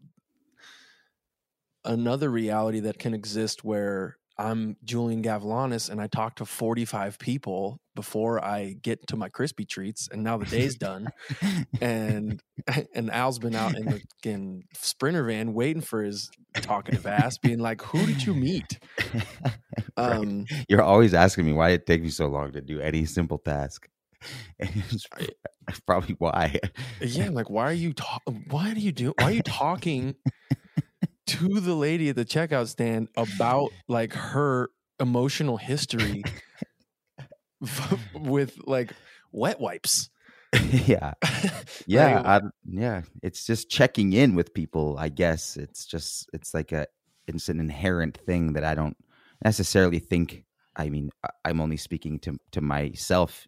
[1.83, 7.79] another reality that can exist where I'm Julian Gavlanis and I talk to 45 people
[7.95, 11.07] before I get to my crispy treats and now the day's done
[11.81, 12.41] and
[12.95, 17.59] and Al's been out in the in sprinter van waiting for his talkative ass being
[17.59, 18.79] like who did you meet
[19.13, 19.23] Right.
[19.97, 23.37] um You're always asking me why it takes me so long to do any simple
[23.37, 23.87] task.
[24.59, 24.83] And
[25.67, 26.59] it's probably why.
[27.01, 28.19] yeah like why are you ta-
[28.49, 30.15] why do you do why are you talking
[31.27, 36.23] to the lady at the checkout stand about like her emotional history
[38.13, 38.91] with like
[39.31, 40.09] wet wipes
[40.87, 41.13] yeah.
[41.85, 42.39] Yeah.
[42.65, 43.01] Yeah.
[43.21, 45.57] It's just checking in with people, I guess.
[45.57, 46.87] It's just, it's like a,
[47.27, 48.95] it's an inherent thing that I don't
[49.43, 50.45] necessarily think.
[50.75, 51.09] I mean,
[51.43, 53.47] I'm only speaking to, to myself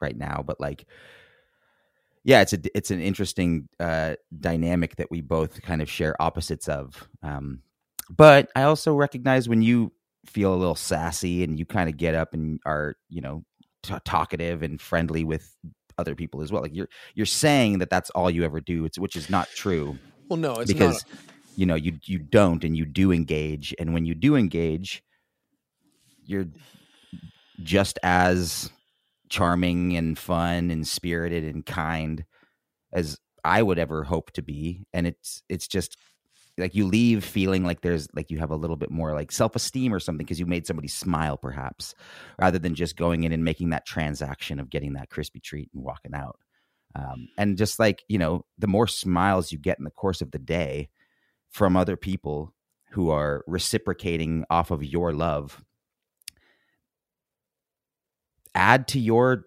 [0.00, 0.86] right now, but like,
[2.24, 6.68] yeah, it's a, it's an interesting uh, dynamic that we both kind of share opposites
[6.68, 7.08] of.
[7.22, 7.60] Um,
[8.10, 9.92] but I also recognize when you
[10.26, 13.44] feel a little sassy and you kind of get up and are, you know,
[13.82, 15.54] t- talkative and friendly with
[15.98, 16.62] other people as well.
[16.62, 19.98] Like you're you're saying that that's all you ever do, it's which is not true
[20.28, 21.20] well no it's because not
[21.56, 25.02] you know you you don't and you do engage, and when you do engage,
[26.24, 26.46] you're
[27.62, 28.70] just as
[29.34, 32.24] charming and fun and spirited and kind
[32.92, 35.96] as I would ever hope to be, and it's it's just
[36.56, 39.92] like you leave feeling like there's like you have a little bit more like self-esteem
[39.92, 41.96] or something because you made somebody smile perhaps
[42.40, 45.82] rather than just going in and making that transaction of getting that crispy treat and
[45.82, 46.38] walking out.
[46.94, 50.30] Um, and just like you know the more smiles you get in the course of
[50.30, 50.90] the day
[51.50, 52.54] from other people
[52.92, 55.60] who are reciprocating off of your love
[58.54, 59.44] add to your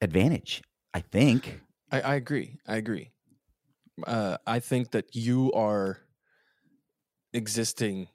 [0.00, 0.62] advantage
[0.94, 2.58] i think I, I agree.
[2.66, 3.10] I agree.
[4.06, 5.98] Uh, I think that you are
[7.32, 8.08] existing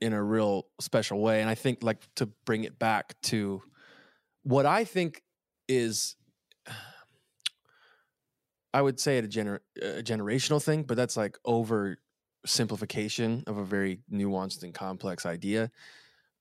[0.00, 3.62] in a real special way, and I think like to bring it back to
[4.42, 5.22] what I think
[5.68, 6.16] is,
[8.72, 11.98] I would say it a, gener- a generational thing, but that's like over
[12.46, 15.70] simplification of a very nuanced and complex idea.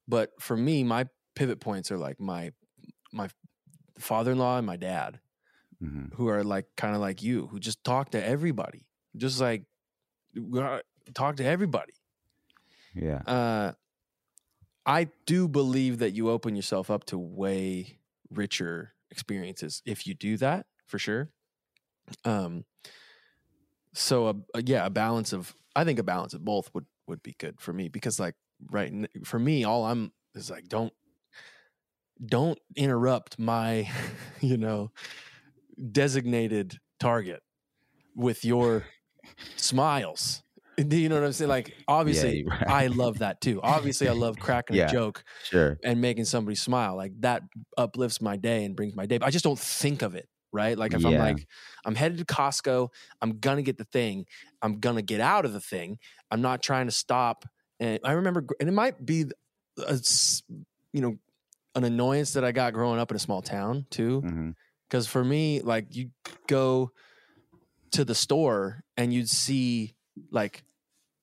[0.07, 1.07] But for me, my
[1.39, 2.51] pivot points are like my
[3.13, 3.29] my
[3.99, 5.19] father-in-law and my dad
[5.81, 6.13] Mhm.
[6.15, 9.63] who are like kind of like you, who just talk to everybody, just like
[10.55, 10.81] uh,
[11.13, 11.93] talk to everybody.
[12.93, 13.73] yeah Uh,
[14.85, 17.99] I do believe that you open yourself up to way
[18.29, 21.29] richer experiences if you do that for sure.
[22.25, 22.65] Um,
[23.93, 27.23] so a, a- yeah, a balance of I think a balance of both would would
[27.23, 28.35] be good for me because like
[28.71, 28.91] right
[29.23, 30.93] for me, all I'm is like don't
[32.25, 33.89] don't interrupt my
[34.41, 34.91] you know
[35.91, 37.41] designated target
[38.15, 38.85] with your
[39.55, 40.43] smiles.
[40.77, 41.49] Do you know what I'm saying?
[41.49, 42.69] Like obviously you're right.
[42.69, 43.61] I love that too.
[43.61, 44.85] Obviously I love cracking Yeah.
[44.85, 46.95] a joke sure and making somebody smile.
[46.95, 47.43] Like that
[47.77, 49.17] uplifts my day and brings my day.
[49.17, 50.77] But I just don't think of it, right?
[50.77, 51.45] Like if I'm like,
[51.85, 52.89] I'm headed to Costco,
[53.21, 54.25] I'm gonna get the thing,
[54.61, 55.97] I'm gonna get out of the thing.
[56.31, 57.43] I'm not trying to stop.
[57.81, 59.25] And I remember, and it might be,
[59.85, 59.99] a,
[60.93, 61.17] you know,
[61.79, 64.21] an annoyance that I got growing up in a small town too.
[64.21, 64.55] Mhm.
[64.87, 66.11] Because for me, like you
[66.47, 66.91] go
[67.91, 69.95] to the store and you'd see
[70.31, 70.63] like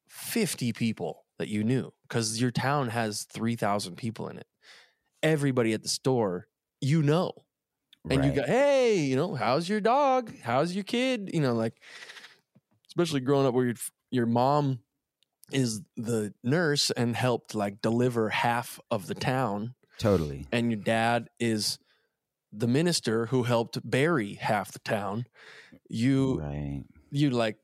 [0.08, 4.46] 50 people that you knew because your town has 3,000 people in it.
[5.22, 6.48] Everybody at the store,
[6.80, 7.32] you know.
[8.08, 10.32] And you go, hey, you know, how's your dog?
[10.42, 11.30] How's your kid?
[11.34, 11.74] You know, like,
[12.88, 13.74] especially growing up where your,
[14.10, 14.78] your mom
[15.52, 20.46] is the nurse and helped like deliver half of the town totally.
[20.52, 21.78] And your dad is
[22.52, 25.26] the minister who helped bury half the town.
[25.88, 26.84] You right.
[27.10, 27.56] you like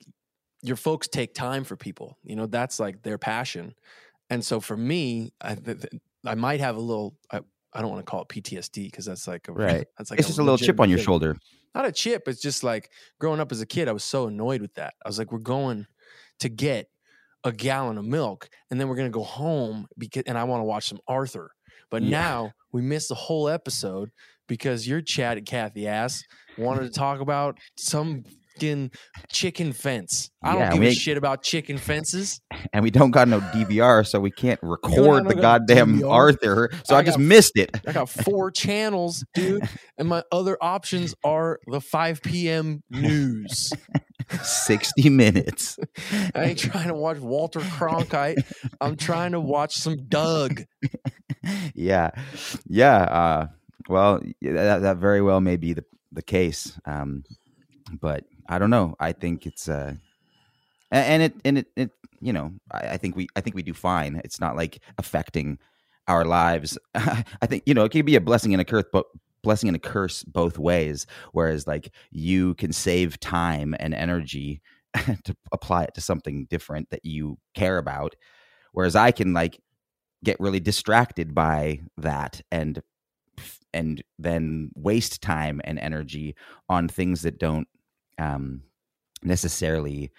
[0.62, 2.18] your folks take time for people.
[2.22, 3.74] You know that's like their passion.
[4.30, 5.56] And so for me i
[6.24, 7.40] i might have a little i,
[7.72, 9.86] I don't want to call it ptsd because that's like a Right.
[9.98, 11.04] that's like it's just a little chip on your thing.
[11.04, 11.36] shoulder.
[11.74, 14.62] Not a chip it's just like growing up as a kid i was so annoyed
[14.62, 14.94] with that.
[15.04, 15.86] I was like we're going
[16.40, 16.88] to get
[17.44, 20.60] a gallon of milk and then we're going to go home because and i want
[20.60, 21.50] to watch some arthur
[21.92, 22.10] but Yeah.
[22.10, 24.10] now we missed the whole episode
[24.48, 26.20] because your chatted Kathy ass
[26.58, 28.24] wanted to talk about some
[29.32, 30.30] chicken fence.
[30.44, 32.40] I Yeah, don't give a shit about chicken fences.
[32.72, 36.10] and we don't got no DVR, so we can't record the goddamn DVR.
[36.10, 36.70] Arthur.
[36.84, 37.70] So I, I just got- missed it.
[37.86, 42.82] I got four channels, dude, and my other options are the 5 p.m.
[42.90, 43.72] news.
[44.42, 45.78] Sixty minutes.
[46.34, 48.42] I ain't trying to watch Walter Cronkite.
[48.80, 50.62] I'm trying to watch some Doug.
[51.74, 52.10] yeah,
[52.66, 53.02] yeah.
[53.02, 53.46] Uh,
[53.88, 56.78] well, that, that very well may be the the case.
[56.84, 57.24] Um,
[58.00, 58.94] but I don't know.
[59.00, 59.94] I think it's uh,
[60.90, 63.74] and it and it it you know I, I think we I think we do
[63.74, 64.20] fine.
[64.24, 65.58] It's not like affecting
[66.08, 66.78] our lives.
[66.94, 69.06] I think you know it can be a blessing and a curse, but
[69.42, 71.06] blessing and a curse both ways.
[71.32, 74.62] Whereas like you can save time and energy
[75.24, 78.14] to apply it to something different that you care about,
[78.72, 79.58] whereas I can like
[80.24, 82.82] get really distracted by that and
[83.72, 86.34] and then waste time and energy
[86.68, 87.66] on things that don't
[88.18, 88.62] um,
[89.22, 90.10] necessarily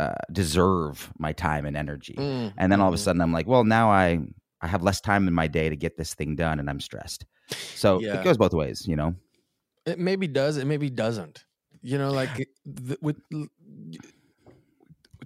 [0.00, 2.18] uh, deserve my time and energy.
[2.18, 2.98] Mm, And then all of a mhm.
[2.98, 4.18] sudden, I'm like, well, now I
[4.60, 7.26] I have less time in my day to get this thing done, and I'm stressed.
[7.74, 8.12] So Yeah.
[8.12, 9.14] it goes both ways, you know.
[9.86, 10.56] It maybe does.
[10.56, 11.44] It maybe doesn't.
[11.82, 12.48] You know, like it-
[12.86, 13.16] th- with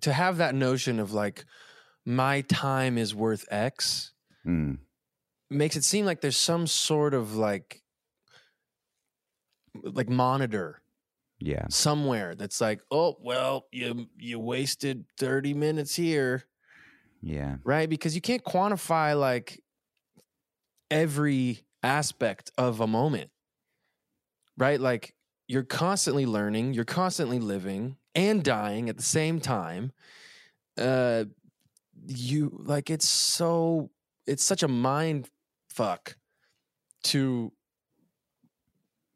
[0.01, 1.45] to have that notion of like
[2.09, 4.13] my time is worth X
[4.47, 4.79] Mm,
[5.51, 7.83] makes it seem like there's some sort of like
[9.83, 10.81] like monitor
[11.41, 16.45] yeah, somewhere that's like, oh well, you you wasted thirty minutes here,
[17.21, 17.89] yeah, right?
[17.89, 19.63] Because you can't quantify like
[20.91, 23.31] every aspect of a moment,
[24.57, 24.81] right?
[24.81, 25.15] Like
[25.47, 29.93] you're constantly learning, you're constantly living and dying at the same time.
[30.77, 31.27] Uh,
[32.09, 33.91] you like it's so
[34.27, 35.29] it's such a mind
[35.71, 36.17] fuck
[37.05, 37.53] to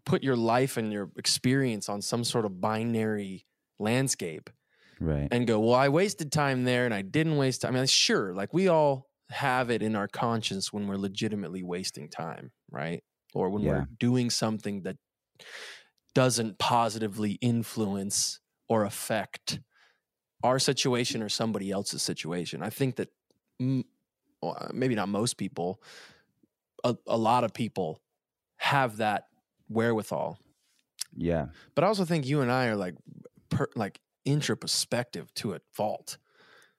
[0.04, 3.46] put your life and your experience on some sort of binary
[3.78, 4.50] landscape
[5.00, 5.32] right.
[5.32, 7.74] and go, well, I wasted time there and I didn't waste time.
[7.76, 12.08] I mean, sure, like we all have it in our conscience when we're legitimately wasting
[12.08, 13.02] time, right?
[13.34, 13.66] Or when Yeah.
[13.66, 14.96] we're doing something that
[16.14, 19.60] doesn't positively influence or affect
[20.42, 22.62] our situation or somebody else's situation.
[22.62, 23.10] I think that
[24.42, 25.80] well, maybe not most people,
[26.84, 28.00] a, a lot of people
[28.56, 29.28] have that
[29.68, 30.38] wherewithal
[31.16, 32.94] Yeah, but I also think you and I are like
[33.50, 36.18] per, like introspective to a fault.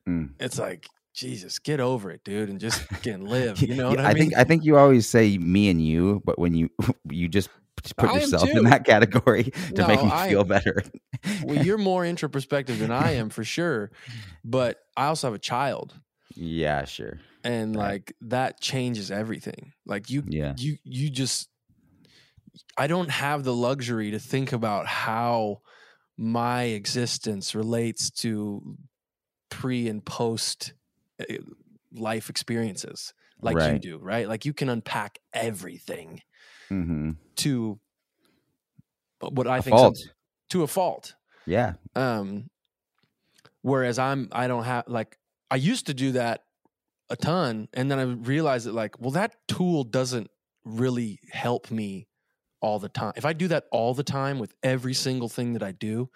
[0.08, 0.32] Mm.
[0.40, 3.64] It's like Jesus, get over it, dude, and just fucking live.
[3.64, 4.18] You know Yeah, what I, mean?
[4.18, 6.70] think I think you always say me and you, but when you
[7.10, 7.50] you just
[7.98, 9.44] put I yourself in that category
[9.76, 10.84] to make No, me I- feel better.
[11.44, 13.92] well, you're more introspective than I am for sure,
[14.44, 15.94] but I also have a child,
[16.36, 17.20] yeah, sure.
[17.44, 17.92] and Right.
[17.92, 19.74] like that changes everything.
[19.86, 21.50] Like you, Yeah, you, you just.
[22.78, 25.62] I don't have the luxury to think about how
[26.18, 28.78] my existence relates to
[29.50, 30.74] pre and post
[31.20, 31.24] uh,
[31.92, 34.28] life experiences like you do, right?
[34.28, 36.22] Like you can unpack everything
[36.82, 37.80] hmm to
[39.20, 39.98] what I a think fault.
[40.50, 41.16] to a fault.
[41.46, 42.50] Yeah, Um
[43.62, 45.18] whereas I'm I don't have like
[45.50, 46.44] I used to do that
[47.10, 50.30] a ton and then I realized that like well that tool doesn't
[50.66, 52.08] really help me
[52.62, 53.14] all the time.
[53.18, 56.10] If I do that all the time with every single thing that I do,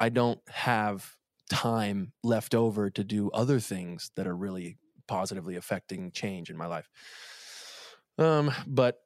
[0.00, 1.16] I don't have
[1.50, 4.78] time left over to do other things that are really
[5.08, 6.90] positively affecting change in my life.
[8.18, 9.00] Um, but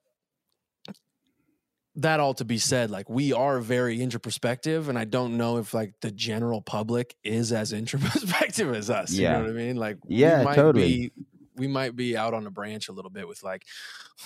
[1.98, 5.74] that all to be said, like we are very introspective, and I don't know if
[5.74, 9.12] like the general public is as introspective as us.
[9.12, 9.32] Yeah.
[9.32, 9.76] You know what I mean?
[9.76, 10.86] Like, we Yeah, might totally.
[10.86, 11.12] Be,
[11.56, 13.64] we might be out on a branch a little bit with like,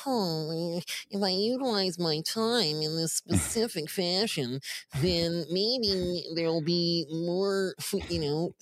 [0.06, 0.80] oh,
[1.10, 4.60] if I utilize my time in this specific fashion,
[5.00, 7.74] then maybe there'll be more,
[8.08, 8.54] you know,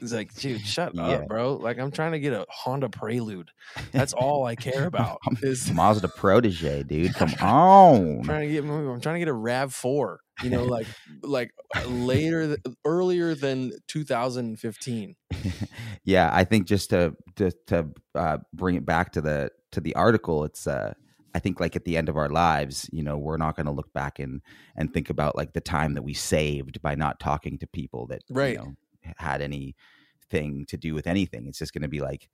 [0.00, 1.02] it's like, dude, shut Yeah.
[1.08, 1.54] up, bro.
[1.54, 3.50] Like, I'm trying to get a Honda Prelude.
[3.92, 5.18] That's all I care about.
[5.42, 7.14] is Mazda protege, dude.
[7.14, 8.22] Come on.
[8.22, 10.20] trying to get I'm trying to get a Rav Four.
[10.42, 10.86] You know, like
[11.22, 15.16] like uh, later, earlier than 2015.
[16.04, 19.94] yeah, I think just to to, to uh, bring it back to the to the
[19.96, 20.94] article, it's uh,
[21.34, 23.72] I think like at the end of our lives, you know, we're not going to
[23.72, 24.40] look back and
[24.76, 28.22] and think about like the time that we saved by not talking to people that
[28.30, 28.52] Right.
[28.54, 28.74] you know
[29.16, 31.46] had anything to do with anything.
[31.46, 32.28] It's just going to be like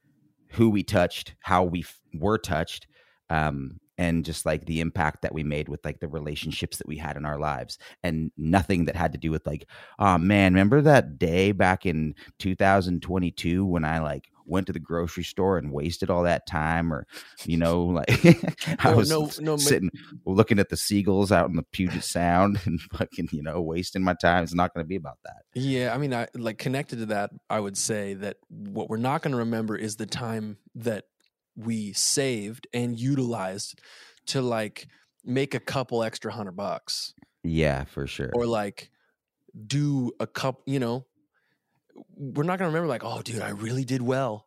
[0.52, 2.87] who we touched, how we f- were touched,
[3.31, 6.96] um, and just like the impact that we made with like the relationships that we
[6.96, 10.81] had in our lives, and nothing that had to do with like, oh man, remember
[10.83, 16.09] that day back in 2022 when I like went to the grocery store and wasted
[16.11, 17.07] all that time, or
[17.44, 18.09] you know, like
[18.85, 19.90] I No, was no, no, ma- sitting
[20.25, 24.15] looking at the seagulls out in the Puget Sound and fucking you know wasting my
[24.15, 24.44] time.
[24.44, 25.42] It's not going to be about that.
[25.55, 27.31] Yeah, I mean, I like connected to that.
[27.51, 31.05] I would say that what we're not going to remember is the time that
[31.57, 33.81] we saved and utilized
[34.27, 34.87] to like
[35.25, 38.31] make a couple extra hundred bucks Yeah, for sure.
[38.35, 38.90] or like
[39.67, 40.63] do a couple.
[40.67, 41.07] You know,
[42.17, 44.47] we're not going to remember like, oh, dude, I really did well.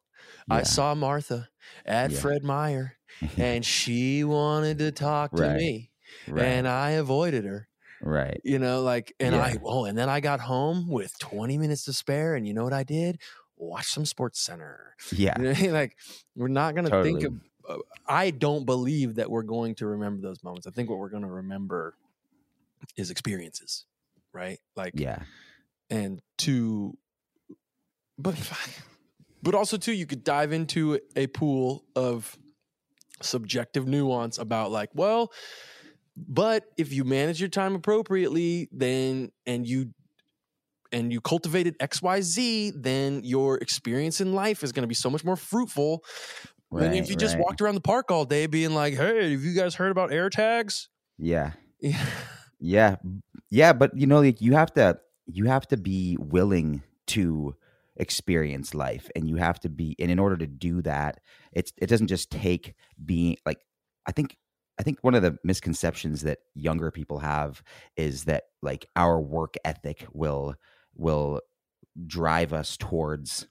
[0.50, 1.50] I saw Martha
[1.86, 2.20] at Yeah.
[2.20, 2.98] Fred Meyer,
[3.38, 5.56] and she wanted to talk to Right.
[5.58, 5.92] me.
[6.28, 6.46] Right.
[6.46, 7.68] and I avoided her.
[8.02, 8.40] right.
[8.44, 9.42] You know, like, and Yeah.
[9.42, 12.36] I, oh, and then I got home with 20 minutes to spare.
[12.36, 13.20] And you know what I did?
[13.58, 14.96] Watch some Sports Center.
[15.12, 15.34] Yeah.
[15.38, 15.74] You know, what I mean?
[15.74, 15.98] like,
[16.36, 17.34] we're not going to think of,
[17.68, 17.78] uh,
[18.08, 20.66] I don't believe that we're going to remember those moments.
[20.66, 21.96] I think what we're going to remember
[22.96, 23.86] is experiences,
[24.34, 24.60] right?
[24.76, 25.24] Like, Yeah.
[25.92, 26.98] and to
[28.20, 28.36] but
[29.44, 32.38] but also too you could dive into a pool of
[33.22, 35.32] subjective nuance about like well
[36.16, 39.92] but if you manage your time appropriately then and you
[40.92, 45.24] and you cultivated xyz then your experience in life is going to be so much
[45.24, 46.04] more fruitful
[46.72, 49.42] than if Right, you just walked around the park all day being like hey have
[49.42, 51.54] you guys heard about air tags Yeah.
[51.80, 52.06] yeah
[52.60, 52.98] Yeah.
[53.50, 57.56] Yeah, but you know, like you have to you have to be willing to
[58.00, 61.20] experience life and you have to be and in order to do that,
[61.52, 62.74] it's it doesn't just take
[63.06, 63.60] being like
[64.08, 64.36] I think
[64.80, 67.62] I think one of the misconceptions that younger people have
[67.98, 70.56] is that like our work ethic will
[70.96, 71.42] will
[72.08, 73.48] drive us towards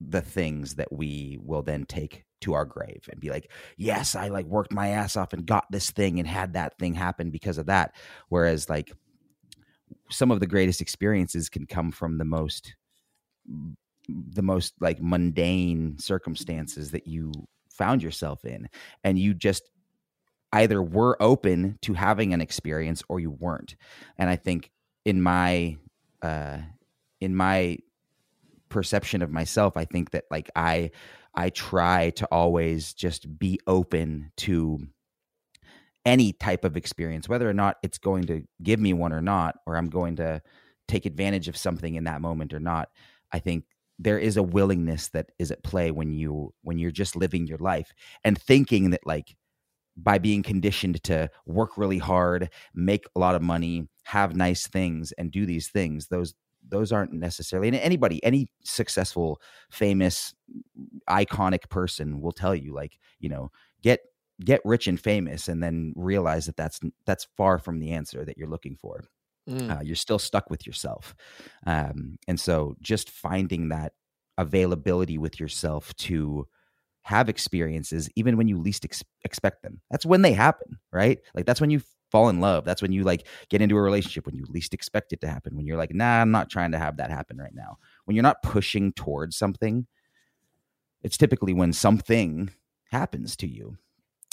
[0.00, 4.28] the things that we will then take to our grave and be like, yes, I
[4.28, 7.58] like worked my ass off and got this thing and had that thing happen because
[7.58, 7.94] of that.
[8.28, 8.92] Whereas like
[10.10, 12.76] some of the greatest experiences can come from the most
[14.08, 17.32] the most like mundane circumstances that you
[17.70, 18.68] found yourself in
[19.04, 19.70] and you just
[20.52, 23.76] either were open to having an experience or you weren't.
[24.16, 24.70] And i think
[25.04, 25.76] in my
[26.22, 26.58] uh
[27.20, 27.78] in my
[28.68, 30.90] perception of myself i think that like i
[31.34, 34.78] i try to always just be open to
[36.04, 39.56] any type of experience whether or not it's going to give me one or not
[39.66, 40.42] or i'm going to
[40.86, 42.90] take advantage of something in that moment or not
[43.32, 43.64] i think
[43.98, 47.58] there is a willingness that is at play when you when you're just living your
[47.58, 47.92] life
[48.24, 49.36] and thinking that like
[49.96, 55.12] by being conditioned to work really hard make a lot of money have nice things
[55.12, 56.34] and do these things those
[56.66, 60.34] those aren't necessarily and anybody any successful famous
[61.08, 63.50] iconic person will tell you like you know
[63.82, 64.00] get
[64.44, 68.38] get rich and famous and then realize that that's that's far from the answer that
[68.38, 69.04] you're looking for
[69.48, 69.78] Mm.
[69.78, 71.14] uh, you're still stuck with yourself.
[71.66, 73.92] Um, and so just finding that
[74.36, 76.46] availability with yourself to
[77.02, 79.80] have experiences even when you least ex- expect them.
[79.90, 81.18] That's when they happen right?
[81.34, 81.80] Like that's when you
[82.10, 82.64] fall in love.
[82.64, 85.56] That's when you like get into a relationship when you least expect it to happen
[85.56, 87.78] when you're like nah i'm not trying to have that happen right now.
[88.04, 89.86] When you're not pushing towards something
[91.02, 92.50] it's typically when something
[92.90, 93.76] happens to you.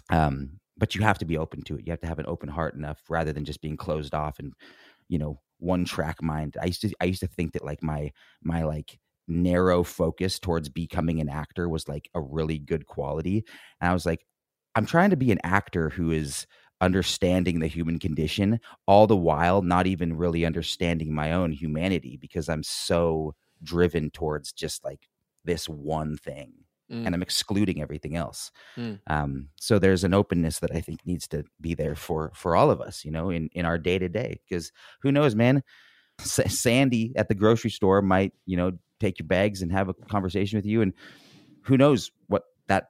[0.09, 1.85] Um, but you have to be open to it.
[1.85, 4.53] You have to have an open heart enough rather than just being closed off and
[5.09, 6.57] you know one track mind.
[6.61, 8.11] I used to i used to think that like my
[8.43, 13.43] my like narrow focus towards becoming an actor was like a really good quality.
[13.81, 14.25] And i was like
[14.75, 16.45] i'm trying to be an actor who is
[16.81, 22.49] understanding the human condition all the while not even really understanding my own humanity because
[22.49, 23.33] i'm so
[23.63, 25.07] driven towards just like
[25.45, 26.51] this one thing
[26.91, 27.05] Mm.
[27.05, 28.99] and i'm excluding everything else Mm.
[29.07, 32.69] um, so there's an openness that i think needs to be there for for all
[32.69, 34.71] of us you know in in our day to day because
[35.01, 35.63] who knows man
[36.19, 39.93] S- sandy at the grocery store might you know take your bags and have a
[39.93, 40.93] conversation with you and
[41.63, 42.89] who knows what that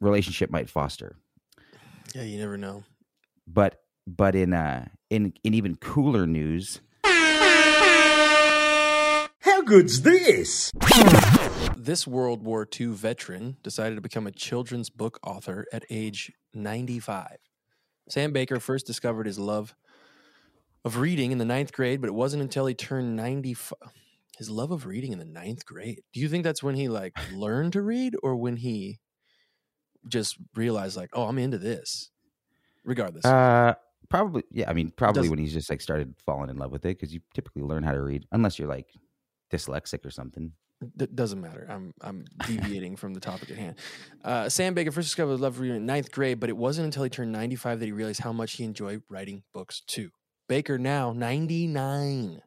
[0.00, 1.16] relationship might foster
[2.14, 2.82] yeah you never know
[3.46, 6.80] but but in uh in in even cooler news
[9.62, 10.72] How good's this?
[11.76, 17.36] This World War II veteran decided to become a children's book author at age 95.
[18.08, 19.76] Sam Baker first discovered his love
[20.84, 23.78] of reading in the ninth grade, but it wasn't until he turned 95.
[24.36, 26.00] His love of reading in the ninth grade.
[26.12, 28.98] Do you think that's when he like learned to read or when he
[30.08, 32.10] just realized, like, oh, I'm into this?
[32.84, 33.24] Regardless.
[33.24, 33.74] uh
[34.10, 36.84] probably yeah i mean probably Does- when he's just like started falling in love with
[36.84, 38.88] it because you typically learn how to read unless you're like
[39.52, 40.52] dyslexic or something
[40.96, 41.66] D- doesn't matter.
[41.70, 43.76] I'm I'm deviating from the topic at hand.
[44.24, 47.04] Uh, Sam Baker first discovered love for reading in ninth grade, but it wasn't until
[47.04, 50.10] he turned 95 that he realized how much he enjoyed writing books too.
[50.48, 52.42] Baker now 99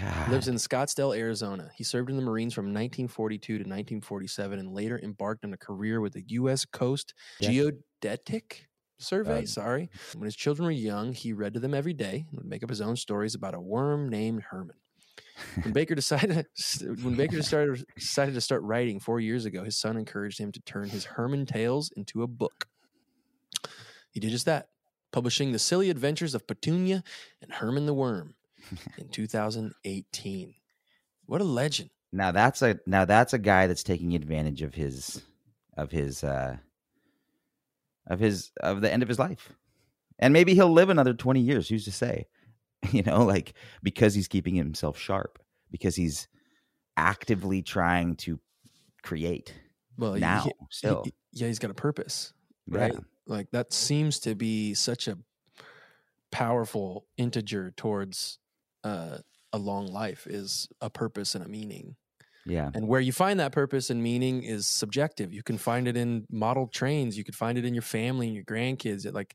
[0.00, 0.30] God.
[0.30, 1.70] lives in Scottsdale, Arizona.
[1.76, 6.00] He served in the Marines from 1942 to 1947 and later embarked on a career
[6.00, 6.64] with the U.S.
[6.64, 7.14] Coast.
[7.40, 8.66] Geodetic
[8.98, 9.44] Survey.
[9.44, 9.90] Uh, sorry.
[10.14, 12.70] When his children were young, he read to them every day and would make up
[12.70, 14.76] his own stories about a worm named Herman.
[15.62, 16.46] When Baker decided
[17.02, 20.60] when Baker started decided to start writing four years ago, his son encouraged him to
[20.60, 22.68] turn his Herman tales into a book.
[24.10, 24.68] He did just that,
[25.12, 27.02] publishing the silly adventures of Petunia
[27.42, 28.34] and Herman the Worm
[28.98, 30.54] in 2018.
[31.26, 31.90] What a legend!
[32.12, 35.22] now that's a now that's a guy that's taking advantage of his
[35.76, 36.56] of his uh
[38.06, 39.52] of his of the end of his life
[40.18, 42.26] and maybe he'll live another 20 years who's to say
[42.92, 45.38] you know, like because he's keeping himself sharp,
[45.70, 46.28] because he's
[46.96, 48.40] actively trying to
[49.02, 49.54] create
[49.98, 51.02] well, now he- still.
[51.04, 52.32] he- yeah, he's got a purpose,
[52.66, 52.78] Yeah.
[52.78, 52.96] right?
[53.26, 55.18] Like that seems to be such a
[56.30, 58.38] powerful integer towards
[58.84, 59.18] uh,
[59.52, 61.96] a long life is a purpose and a meaning.
[62.44, 62.70] Yeah.
[62.74, 65.32] And where you find that purpose and meaning is subjective.
[65.32, 67.18] You can find it in model trains.
[67.18, 69.04] You could find it in your family and your grandkids.
[69.04, 69.34] It like,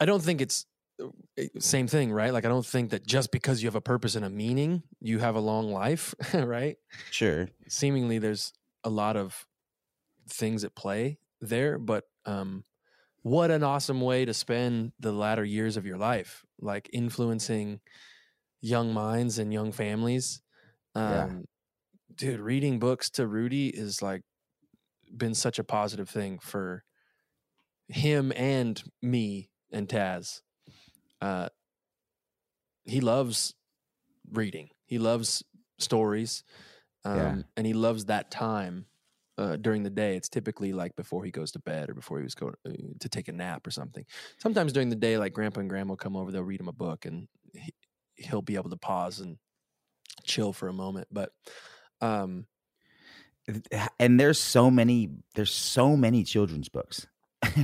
[0.00, 0.64] I don't think it's
[1.58, 2.32] same thing, right?
[2.32, 5.18] Like, I don't think that just because you have a purpose and a meaning, you
[5.18, 6.76] have a long life, right?
[7.10, 7.48] Sure.
[7.68, 8.52] Seemingly, there's
[8.84, 9.46] a lot of
[10.28, 12.64] things at play there, but um,
[13.22, 17.80] what an awesome way to spend the latter years of your life, like influencing
[18.60, 20.42] young minds and young families.
[20.94, 21.38] Um, Yeah.
[22.14, 24.22] Dude, reading books to Rudy is like
[25.16, 26.84] been such a positive thing for
[27.88, 30.42] him and me and Taz.
[31.22, 31.48] Uh,
[32.84, 33.54] he loves
[34.30, 34.70] reading.
[34.86, 35.42] He loves
[35.78, 36.44] stories,
[37.04, 37.42] um, Yeah.
[37.56, 38.86] and he loves that time
[39.38, 40.16] uh, during the day.
[40.16, 43.08] It's typically like before he goes to bed or before he was going uh, to
[43.08, 44.04] take a nap or something.
[44.38, 46.72] Sometimes during the day, like Grandpa and Grandma will come over, they'll read him a
[46.72, 47.72] book, and he,
[48.16, 49.38] he'll be able to pause and
[50.24, 51.08] chill for a moment.
[51.10, 51.32] But
[52.00, 52.46] um,
[53.98, 57.06] And there's so many there's so many children's books.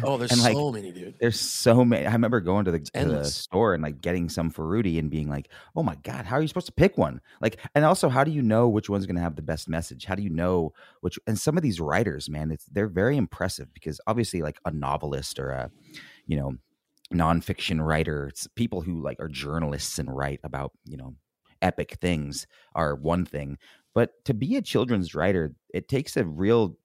[0.02, 1.14] Oh, there's And, like, so many, dude.
[1.20, 2.06] There's so many.
[2.06, 5.10] I remember going to the, to the store and like getting some for Rudy and
[5.10, 8.08] being like, "Oh my god, how are you supposed to pick one?" Like, and also,
[8.08, 10.04] how do you know which one's going to have the best message?
[10.04, 11.18] How do you know which?
[11.26, 15.38] And some of these writers, man, it's they're very impressive because obviously, like a novelist
[15.38, 15.70] or a,
[16.26, 16.54] you know,
[17.12, 21.14] nonfiction writer, it's people who like are journalists and write about you know
[21.62, 23.58] epic things are one thing,
[23.94, 26.76] but to be a children's writer, it takes a real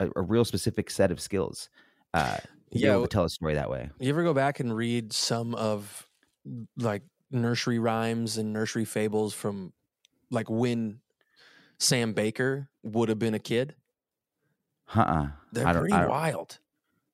[0.00, 1.68] a, a real specific set of skills.
[2.14, 3.90] Uh, to Yeah, to tell a story that way.
[3.98, 6.06] You ever go back and read some of
[6.76, 9.72] like nursery rhymes and nursery fables from
[10.30, 11.00] like when
[11.78, 13.74] Sam Baker would have been a kid?
[14.94, 15.28] Uh-uh.
[15.52, 16.58] They're I don't- pretty wild.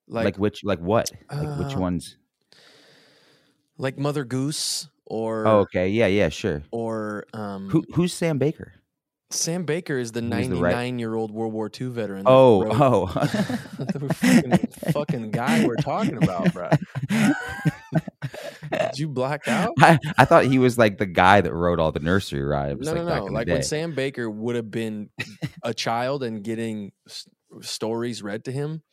[0.07, 1.09] Like, Like, which, like what?
[1.31, 2.17] Like which uh, ones?
[3.77, 5.89] like Mother Goose or Oh, okay.
[5.89, 6.63] Yeah, yeah, sure.
[6.71, 8.73] or um Who, who's Sam Baker?
[9.31, 12.23] Sam Baker is the Who's the right- 99 year old World War II veteran.
[12.25, 13.05] Oh, wrote oh.
[13.79, 16.69] the fucking, fucking guy we're talking about, bro.
[18.71, 19.73] Did you black out?
[19.79, 22.85] I, I thought he was like the guy that wrote all the nursery rhymes.
[22.85, 23.25] No, like no, no.
[23.25, 23.63] Like when.
[23.63, 25.09] Sam Baker would have been
[25.63, 27.27] a child and getting s-
[27.61, 28.83] stories read to him,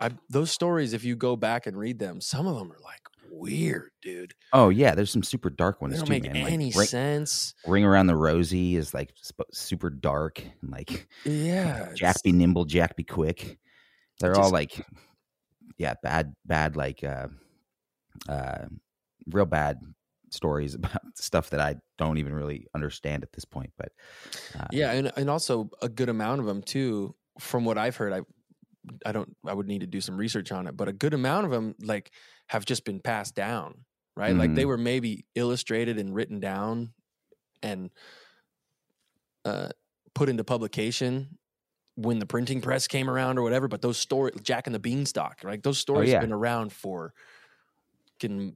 [0.00, 3.00] I, those stories, if you go back and read them, some of them are like
[3.38, 4.34] weird, dude.
[4.52, 6.42] Oh yeah, there's some super dark They ones don't too, make man.
[6.44, 7.54] Like, any Ring, sense.
[7.66, 9.12] Ring Around the Rosie is like
[9.52, 10.42] super dark.
[10.62, 13.58] and Like Yeah, Jack it's- be nimble, Jack be quick.
[14.20, 14.84] They're all like,
[15.76, 17.28] yeah, bad, bad, like, uh,
[18.28, 18.66] uh,
[19.30, 19.78] real bad
[20.30, 23.70] stories about stuff that I don't even really understand at this point.
[23.78, 23.92] But
[24.58, 27.14] uh, yeah, and and also a good amount of them too.
[27.38, 28.22] From what I've heard, I
[29.06, 31.44] I don't I would need to do some research on it, but a good amount
[31.46, 32.10] of them like
[32.48, 33.84] have just been passed down,
[34.16, 34.34] right?
[34.34, 34.68] Like they Mhm.
[34.68, 36.92] were maybe illustrated and written down
[37.62, 37.90] and
[39.44, 39.68] uh,
[40.14, 41.38] put into publication
[41.94, 43.68] when the printing press came around or whatever.
[43.68, 45.62] But those stories, Jack and the Beanstalk, right?
[45.62, 46.16] Those stories yeah.
[46.16, 47.14] have been around for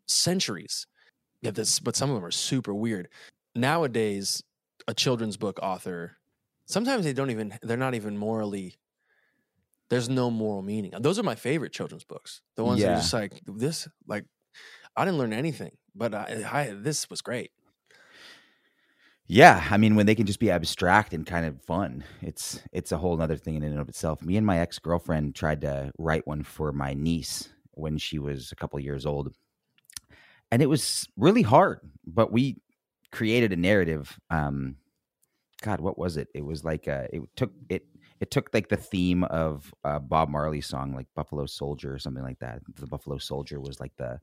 [0.07, 0.87] centuries.
[1.41, 3.09] Yeah, this, but some of them are super weird.
[3.55, 4.43] Nowadays,
[4.87, 6.19] a children's book author,
[6.67, 8.77] sometimes they don't even, they're not even morally,
[9.93, 10.91] there's no moral meaning.
[10.99, 12.41] Those are my favorite children's books.
[12.57, 12.95] The ones that Yeah.
[12.95, 14.25] are just like, this, like,
[14.97, 17.51] I didn't learn anything, but I, I this was great.
[19.27, 22.91] Yeah, I mean, when they can just be abstract and kind of fun, it's it's
[22.91, 24.23] a whole other thing in and of itself.
[24.23, 28.51] Me and my ex girlfriend tried to write one for my niece when she was
[28.51, 29.35] a couple years old,
[30.51, 31.81] and it was really hard.
[32.07, 32.57] But we
[33.11, 34.19] created a narrative.
[34.31, 34.77] Um,
[35.61, 36.29] God, what was it?
[36.35, 37.85] It was like uh, it took it
[38.23, 42.23] it took like the theme of a Bob Marley song, like Buffalo Soldier or something
[42.25, 42.63] like that.
[42.77, 44.21] The Buffalo Soldier was like the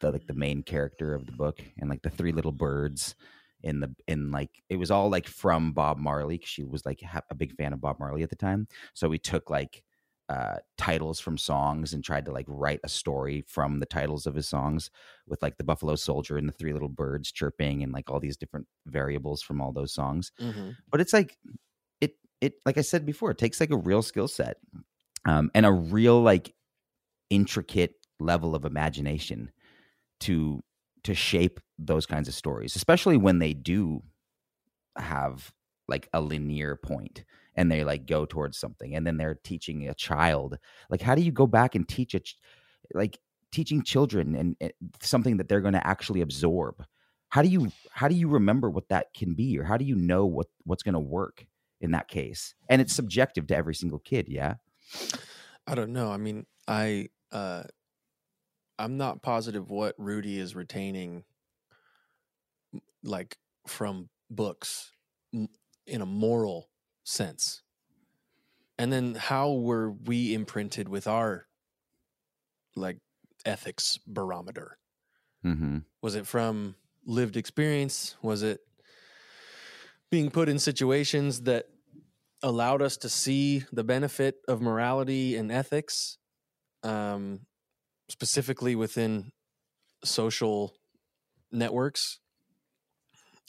[0.00, 3.16] the like the main character of the book, and like the three little birds
[3.62, 7.00] in the in like it was all like from Bob Marley 'cause she was like
[7.02, 8.68] ha- a big fan of Bob Marley at the time.
[8.94, 9.82] So we took like
[10.30, 14.34] uh titles from songs and tried to like write a story from the titles of
[14.34, 14.90] his songs
[15.26, 18.36] with like the Buffalo Soldier and the three little birds chirping and like all these
[18.38, 20.32] different variables from all those songs.
[20.90, 21.38] But it's like
[22.44, 24.58] it like I said before, it takes like a real skill set.
[25.24, 26.54] Um and a real like
[27.30, 29.50] intricate level of imagination
[30.20, 30.62] to
[31.04, 34.02] to shape those kinds of stories, especially when they do
[34.96, 35.52] have
[35.88, 37.24] like a linear point
[37.56, 41.22] and they like go towards something and then they're teaching a child like how do
[41.22, 42.36] you go back and teach a ch-
[42.94, 43.18] like
[43.52, 46.84] teaching children and, and something that they're going to actually absorb
[47.28, 49.96] how do you how do you remember what that can be or how do you
[49.96, 51.46] know what what's going to work
[51.84, 54.54] in that case and it's subjective to every single kid yeah
[55.66, 56.10] I don't know.
[56.10, 57.64] I mean, I uh
[58.78, 61.24] I'm not positive what Rudy is retaining
[63.02, 64.90] like from books
[65.32, 66.68] in a moral
[67.04, 67.62] sense.
[68.78, 71.46] And then how were we imprinted with our
[72.74, 72.98] like
[73.44, 74.78] ethics barometer?
[75.44, 75.78] mm-hmm.
[76.02, 76.74] Was it from
[77.06, 78.16] lived experience?
[78.22, 78.60] Was it
[80.10, 81.66] being put in situations that
[82.44, 86.18] allowed us to see the benefit of morality and ethics,
[86.84, 87.40] um,
[88.08, 89.32] specifically within
[90.04, 90.74] social
[91.50, 92.20] networks?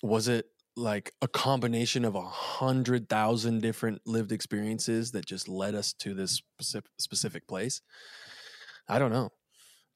[0.02, 0.46] Was it
[0.78, 6.14] like a combination of a hundred thousand different lived experiences that just led us to
[6.14, 6.41] this
[6.98, 7.82] specific, place?
[8.88, 9.30] I don't know.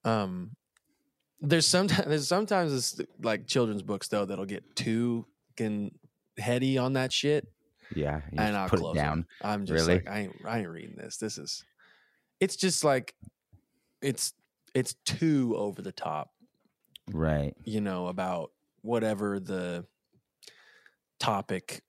[0.04, 0.52] Um,
[1.40, 5.92] there's sometimes there's sometimes it's like children's books though that'll get too fucking
[6.38, 7.48] heady on that shit,
[7.96, 10.00] yeah and I'll put close it down I'm just Really?
[10.00, 11.18] like I ain't I ain't reading this.
[11.18, 11.64] This is
[12.40, 13.14] it's just like
[14.02, 14.34] it's
[14.74, 16.30] it's too over the top,
[17.12, 19.86] right you know, about whatever the
[21.20, 21.82] topic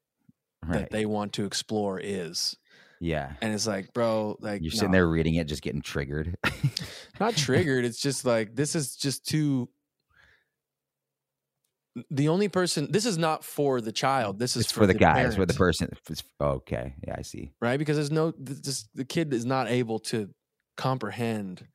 [0.63, 2.57] right that they want to explore is.
[3.01, 6.35] yeah And it's like, bro, like you're sitting there reading it just getting triggered
[7.21, 7.85] not triggered.
[7.85, 9.69] It's just like this is just too.
[12.11, 12.91] The only person.
[12.91, 14.38] This is not for the child.
[14.38, 15.91] This is it's for the guy it's for the person
[16.41, 17.78] okay yeah i see right?
[17.78, 18.30] Because there's no.
[18.30, 20.30] th- This, the kid is not able to
[20.76, 21.66] comprehend.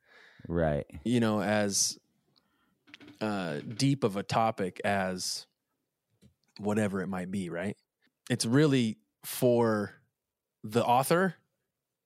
[0.48, 1.98] right You know, as
[3.20, 5.46] uh, deep of a topic as
[6.58, 7.50] whatever it might be.
[7.50, 7.76] Right.
[8.30, 9.92] It's really for
[10.64, 11.34] the author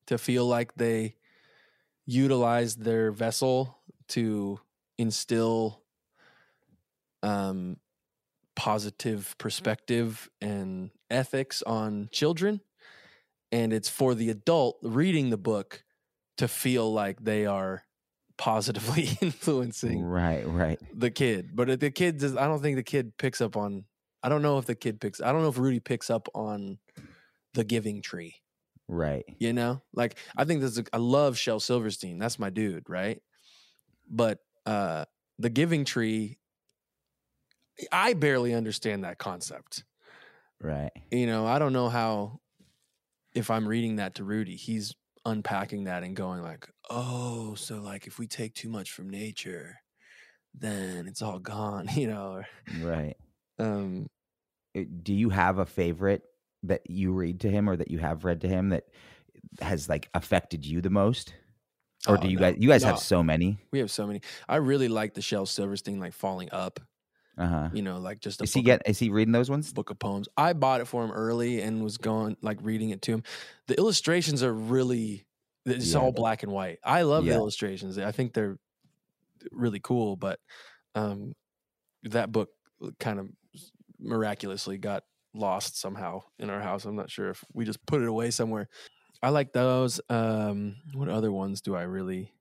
[0.07, 1.15] to feel like they
[2.07, 4.59] utilized their vessel to
[4.99, 5.83] instill
[7.23, 7.77] um,
[8.61, 12.61] positive perspective and ethics on children.
[13.51, 15.83] And it's for the adult reading the book
[16.37, 17.85] to feel like they are
[18.37, 21.53] positively influencing right right the kid.
[21.55, 23.87] But if the kid does, I don't think the kid picks up on.
[24.23, 25.23] I don't know if the kid picks.
[25.23, 26.77] I don't know if Rudy picks up on
[27.55, 28.35] the giving tree.
[28.89, 30.77] right You know, like I think this.
[30.77, 32.19] Is, I love Shel Silverstein.
[32.19, 33.23] That's my dude, right?
[34.07, 35.07] But uh
[35.41, 36.39] the Giving Tree,
[37.93, 39.85] I barely understand that concept.
[40.61, 42.41] right You know, I don't know how.
[43.35, 48.07] If I'm reading that to Rudy, he's unpacking that and going like, "Oh, so like
[48.07, 49.77] if we take too much from nature,
[50.55, 52.43] then it's all gone." You know.
[52.83, 53.17] right
[53.59, 54.07] Um,
[54.77, 56.23] Uh, do you have a favorite
[56.65, 58.85] that you read to him or that you have read to him that
[59.61, 61.35] has like affected you the most
[62.09, 64.07] or oh, do you no, guys you guys no, have so many We have so
[64.07, 64.21] many.
[64.49, 66.81] I really like the Shel Silverstein, like falling up.
[67.41, 69.91] Uh-huh You know, like just a is he get is he reading those ones book
[69.91, 70.29] of poems.
[70.37, 73.23] I bought it for him early and was going like reading it to him.
[73.67, 75.27] The illustrations are really
[75.67, 75.99] it's Yeah.
[76.01, 76.79] all black and white.
[76.85, 77.33] I love Yeah.
[77.35, 77.99] the illustrations.
[77.99, 78.59] I think they're
[79.53, 80.39] really cool, but
[80.95, 81.35] um
[82.05, 82.51] that book
[82.99, 83.29] kind of
[83.99, 86.85] miraculously got lost somehow in our house.
[86.85, 88.69] I'm not sure if we just put it away somewhere.
[89.23, 90.01] I like those.
[90.09, 92.33] Um what other ones do I really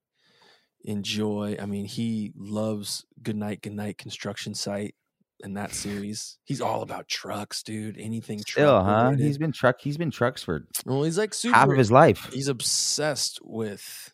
[0.84, 1.58] enjoy?
[1.60, 4.96] I mean, he loves Goodnight Goodnight Construction Site
[5.44, 6.38] and that series.
[6.44, 7.98] He's all about trucks, dude.
[7.98, 11.56] Anything still truck huh he's been truck he's been trucks for well, he's like super
[11.56, 14.14] half of his life he's obsessed with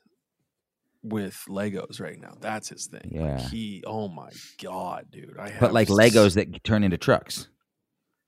[1.04, 2.34] with Legos right now.
[2.42, 3.12] That's his thing.
[3.14, 3.48] Like Yeah.
[3.50, 4.30] he oh my
[4.62, 5.38] god, dude.
[5.40, 7.48] I have but like s- legos that turn into trucks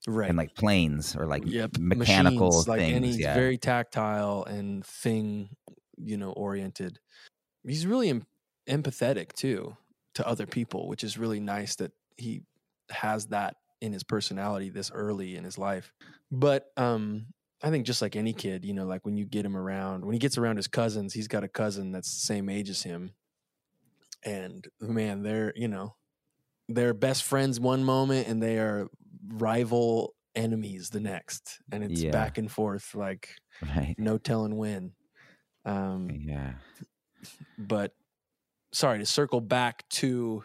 [0.07, 0.29] right.
[0.29, 4.43] and like planes or like yep, mechanical machines, like, things and he's yeah very tactile
[4.45, 5.49] and thing,
[5.97, 6.99] you know, oriented.
[7.67, 8.27] He's really em-
[8.69, 9.77] empathetic too
[10.15, 12.43] to other people, which is really nice that he
[12.89, 15.93] has that in his personality this early in his life.
[16.31, 17.27] But um
[17.63, 20.13] I think just like any kid, you know, like when you get him around, when
[20.13, 23.13] he gets around his cousins, he's got a cousin that's the same age as him.
[24.23, 25.95] And man, they're, you know,
[26.69, 28.89] they're best friends one moment and they are
[29.27, 31.59] rival enemies the next.
[31.71, 32.11] And it's Yeah.
[32.11, 34.93] back and forth like right no telling when.
[35.65, 36.55] Um yeah
[37.57, 37.93] but
[38.71, 40.43] sorry to circle back to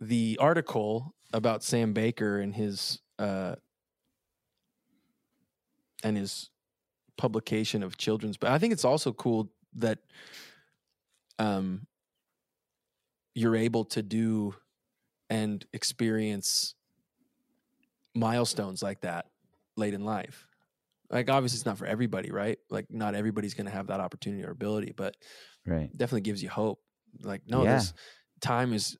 [0.00, 3.56] the article about Sam Baker and his uh
[6.04, 6.50] and his
[7.16, 9.98] publication of children's but I think it's also cool that
[11.38, 11.86] um
[13.34, 14.54] you're able to do
[15.28, 16.74] and experience
[18.14, 19.26] milestones like that
[19.76, 20.45] late in life.
[21.10, 22.58] Like obviously it's not for everybody, right?
[22.70, 25.16] Like not everybody's going to have that opportunity or ability, but
[25.66, 26.80] right definitely gives you hope
[27.22, 27.74] like no Yeah.
[27.74, 27.92] this
[28.40, 28.96] time is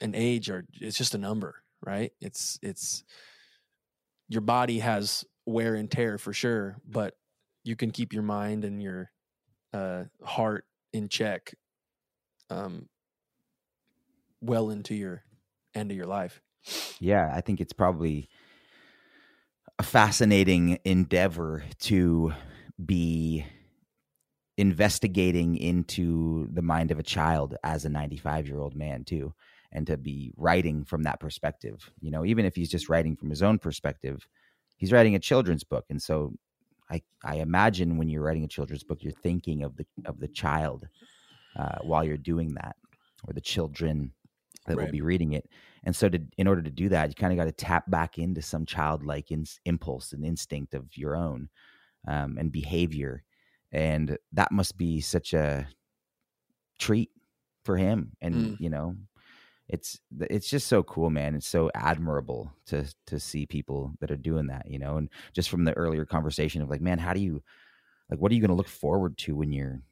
[0.00, 3.02] an age or it's just a number right it's it's
[4.28, 7.14] your body has wear and tear for sure but
[7.64, 9.10] you can keep your mind and your
[9.72, 11.54] uh heart in check
[12.50, 12.88] um
[14.40, 15.24] well into your
[15.74, 16.40] end of your life
[16.98, 18.28] yeah, I think it's probably
[19.78, 22.32] a fascinating endeavor to
[22.84, 23.44] be
[24.56, 29.34] investigating into the mind of a child as a 95 year old man too
[29.72, 31.90] and to be writing from that perspective.
[32.00, 34.26] You know even if he's just writing from his own perspective
[34.76, 36.32] he's writing a children's book and so
[36.90, 40.28] i i imagine when you're writing a children's book you're thinking of the of the
[40.28, 40.86] child
[41.58, 42.76] uh, while you're doing that
[43.26, 44.12] or the children
[44.66, 45.48] that will be reading it
[45.86, 48.18] and so to in order to do that you kind of got to tap back
[48.18, 51.50] into some childlike ins impulse and instinct of your own
[52.08, 53.24] um, and behavior.
[53.72, 55.68] And that must be such a
[56.78, 57.10] treat
[57.64, 58.56] for him and Mm.
[58.58, 58.94] you know
[59.68, 61.34] it's it's just so cool man.
[61.36, 64.98] It's so admirable to to see people that are doing that you know?
[64.98, 67.42] And just from the earlier conversation of like man how do you
[68.10, 69.82] like what are you going to look forward to when you're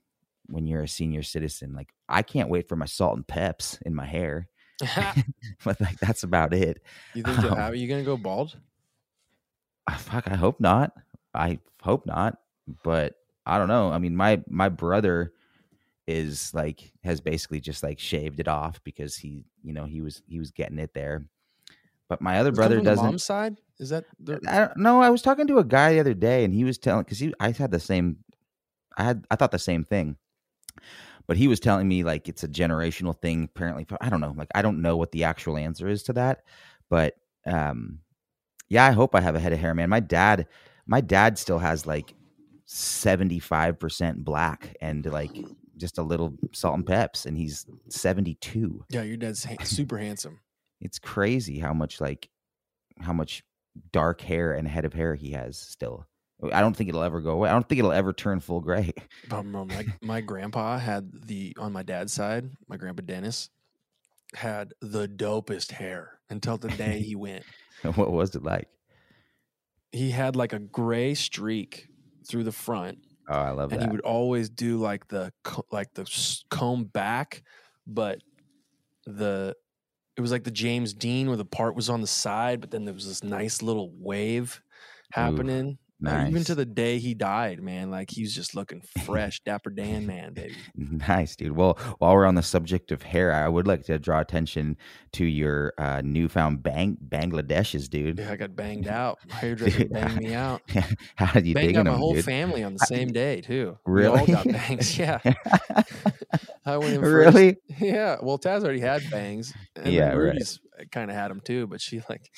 [0.48, 1.74] when you're a senior citizen?
[1.74, 4.48] Like i can't wait for my salt and peps in my hair
[5.64, 6.82] but like that's about it.
[7.14, 8.56] You think Um, have are you gonna go bald?
[9.88, 10.92] Ah, fuck i hope not.
[11.34, 12.38] I hope not
[12.82, 13.14] but
[13.46, 13.90] i don't know.
[13.90, 15.32] I mean my my brother
[16.06, 20.22] is like has basically just like shaved it off because he you know he was
[20.26, 21.26] he was getting it there.
[22.08, 23.56] But my other brother doesn't mom's side?
[23.78, 25.00] Is that the, I don't know.
[25.00, 27.32] I was talking to a guy the other day, and he was telling because he
[27.40, 28.18] I had the same.
[28.96, 30.16] I had I thought the same thing,
[31.26, 33.44] but he was telling me like it's a generational thing.
[33.44, 34.34] Apparently, I don't know.
[34.36, 36.44] Like I don't know what the actual answer is to that,
[36.88, 37.16] but
[37.46, 38.00] um,
[38.68, 39.90] yeah, I hope I have a head of hair, man.
[39.90, 40.46] My dad,
[40.86, 42.14] my dad still has like
[42.66, 45.36] seventy five percent black and like
[45.76, 49.98] just a little salt and peps, and he's seventy two yeah your dad's ha- super
[49.98, 50.38] handsome
[50.80, 52.28] it's crazy how much like
[53.00, 53.42] how much
[53.92, 56.06] dark hair and head of hair he has still.
[56.52, 57.48] I don't think it'll ever go away.
[57.48, 58.92] I don't think it'll ever turn full gray.
[59.28, 62.50] Bro, my my grandpa had the on my dad's side.
[62.68, 63.50] My grandpa Dennis
[64.34, 67.44] had the dopest hair until the day he went.
[67.94, 68.68] what was it like?
[69.92, 71.86] He had like a gray streak
[72.26, 73.86] through the front, Oh, I love and that.
[73.86, 75.32] he would always do like the
[75.70, 76.04] like the
[76.50, 77.42] comb back,
[77.86, 78.20] but
[79.06, 79.54] the
[80.16, 82.84] it was like the James Dean where the part was on the side, but then
[82.84, 84.60] there was this nice little wave
[85.12, 85.78] happening.
[86.06, 89.70] Uh, even to the day he died, man, like he was just looking fresh, Dapper
[89.70, 90.54] Dan, man, baby.
[90.76, 91.52] Nice, dude.
[91.56, 94.76] Well, while we're on the subject of hair, I would like to draw attention
[95.12, 98.18] to your uh, newfound bang Bangladesh's, dude.
[98.18, 99.18] Yeah, I got banged out.
[99.30, 100.62] My hairdresser Dude, banged me out.
[101.16, 102.24] How did you banged dig out my them, whole dude?
[102.24, 103.78] family on the same day too.
[103.86, 104.32] We all Really?
[104.32, 104.98] got bangs.
[104.98, 105.20] Yeah,
[106.66, 107.34] I went in first.
[107.36, 107.56] really?
[107.78, 108.16] Yeah.
[108.22, 109.52] Well, Taz already had bangs.
[109.76, 110.24] And Yeah, then right.
[110.32, 112.30] Rudy's kind of had them too, but she like,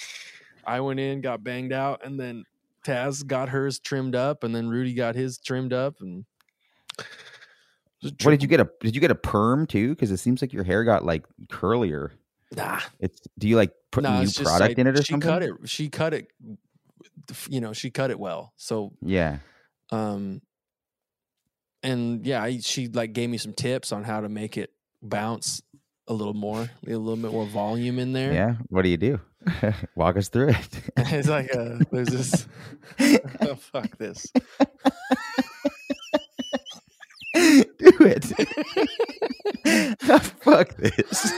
[0.64, 2.44] I went in, got banged out, and then
[2.86, 6.24] Taz got hers trimmed up, and then Rudy got his trimmed up, and
[8.02, 8.68] What did you get a?
[8.80, 9.90] Did you get a perm too?
[9.90, 12.10] Because it seems like your hair got like curlier.
[12.54, 13.20] Nah, It's.
[13.38, 15.28] Do you like put nah, new product like, in it or she something?
[15.28, 15.52] cut it.
[15.64, 16.28] She cut it.
[17.48, 18.52] You know, she cut it well.
[18.56, 19.38] So Yeah.
[19.90, 20.40] um
[21.82, 24.70] and yeah I, she like gave me some tips on how to make it
[25.02, 25.60] bounce
[26.08, 28.54] a little more a little bit more volume in there Yeah.
[28.68, 29.20] What do you do?
[29.94, 30.80] Walk us through it.
[30.96, 32.46] it's like uh there's this
[33.40, 34.26] oh, fuck this
[37.34, 38.24] do it.
[40.40, 41.32] Fuck this.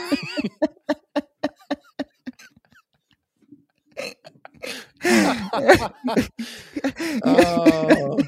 [7.25, 8.19] oh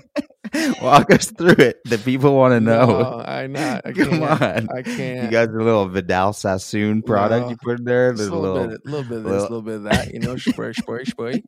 [0.82, 1.80] Walk us through it.
[1.84, 2.86] The people want to know.
[2.86, 4.68] no, i not i Come on.
[4.70, 7.51] i can't You got the little Vidal Sassoon product No.
[7.51, 8.12] you put in there.
[8.12, 9.82] Just The a little, little, bit, little bit of this, a little- little bit of
[9.84, 10.36] that, you know.
[10.36, 11.42] Spray, spray, spray.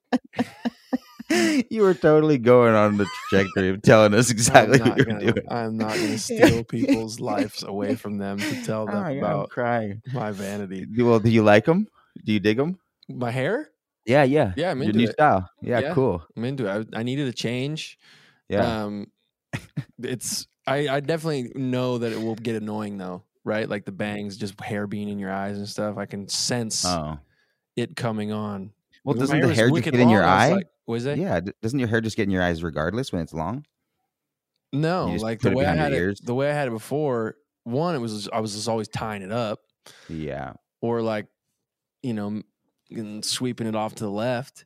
[1.70, 5.12] you were totally going on the trajectory of telling us exactly what not you were
[5.12, 5.46] gonna, doing.
[5.50, 9.02] I'm not going to steal people's lives away from them to tell Oh them my
[9.02, 10.02] God, I'm about crying.
[10.12, 10.86] my vanity.
[10.98, 11.86] Well, do you like them?
[12.24, 12.78] Do you dig them?
[13.08, 13.70] My hair?
[14.04, 14.52] Yeah, yeah.
[14.56, 15.12] Yeah, I'm Your new it.
[15.12, 15.48] style.
[15.62, 15.94] Yeah, Yeah.
[15.94, 16.22] cool.
[16.36, 16.88] I'm into it.
[16.92, 17.98] I, I needed a change.
[18.52, 18.84] Yeah.
[18.84, 19.06] Um,
[20.02, 23.68] it's I, I definitely know that it will get annoying though, right?
[23.68, 25.98] Like the bangs, just hair being in your eyes and stuff.
[25.98, 27.18] I can sense oh.
[27.76, 28.72] it coming on.
[29.04, 30.52] Well, doesn't the hair just wicked get in your long, was eye?
[30.52, 31.18] Like, was it?
[31.18, 31.40] yeah.
[31.40, 33.64] d- Doesn't your hair just get in your eyes regardless when it's long?
[34.72, 35.96] No, like the way I behind your had it.
[35.96, 36.20] ears?
[36.20, 37.36] The way I had it before.
[37.64, 39.60] One, it was I was just always tying it up,
[40.08, 40.54] Yeah.
[40.80, 41.26] or like,
[42.02, 42.42] you know,
[42.90, 44.64] and sweeping it off to the left.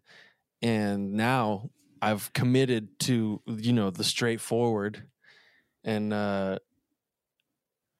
[0.62, 1.70] And now
[2.02, 5.02] I've committed to you know the straightforward,
[5.84, 6.58] and uh,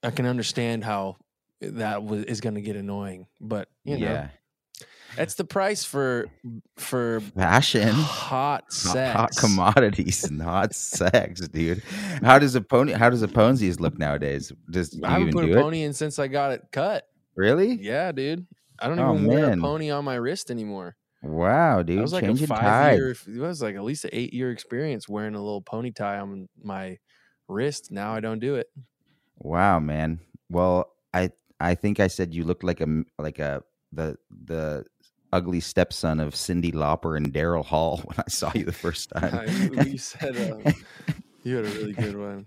[0.03, 1.17] I can understand how
[1.61, 3.27] that was, is going to get annoying.
[3.41, 4.29] But you know, yeah,
[5.17, 6.27] that's the price for
[6.77, 7.89] for fashion.
[7.89, 9.17] hot sex.
[9.17, 11.83] hot commodities and hot sex, dude.
[12.23, 12.93] How does a pony?
[12.93, 14.53] How does a ponzies look nowadays?
[14.71, 15.55] Does do I haven't put a it?
[15.57, 17.05] pony in since I got it cut.
[17.35, 17.75] Really?
[17.81, 18.47] Yeah, dude.
[18.79, 20.97] I don't Oh, even wear a pony on my wrist anymore.
[21.23, 22.99] Wow, That dude, was like a changing five tides.
[22.99, 23.11] year.
[23.37, 26.49] It was like at least an eight year experience wearing a little pony tie on
[26.63, 26.99] my
[27.49, 27.91] wrist.
[27.91, 28.69] Now I don't do it.
[29.39, 30.21] Wow, man.
[30.49, 33.63] Well, I I think I said you looked like a like a
[33.93, 34.85] the the
[35.33, 39.49] ugly stepson of Cyndi Lauper and Daryl Hall when I saw you the first time.
[39.87, 40.71] you said uh,
[41.43, 42.47] you had a really good one.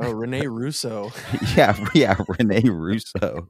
[0.00, 1.10] Oh, Renee Russo.
[1.56, 3.48] yeah, yeah, Renee Russo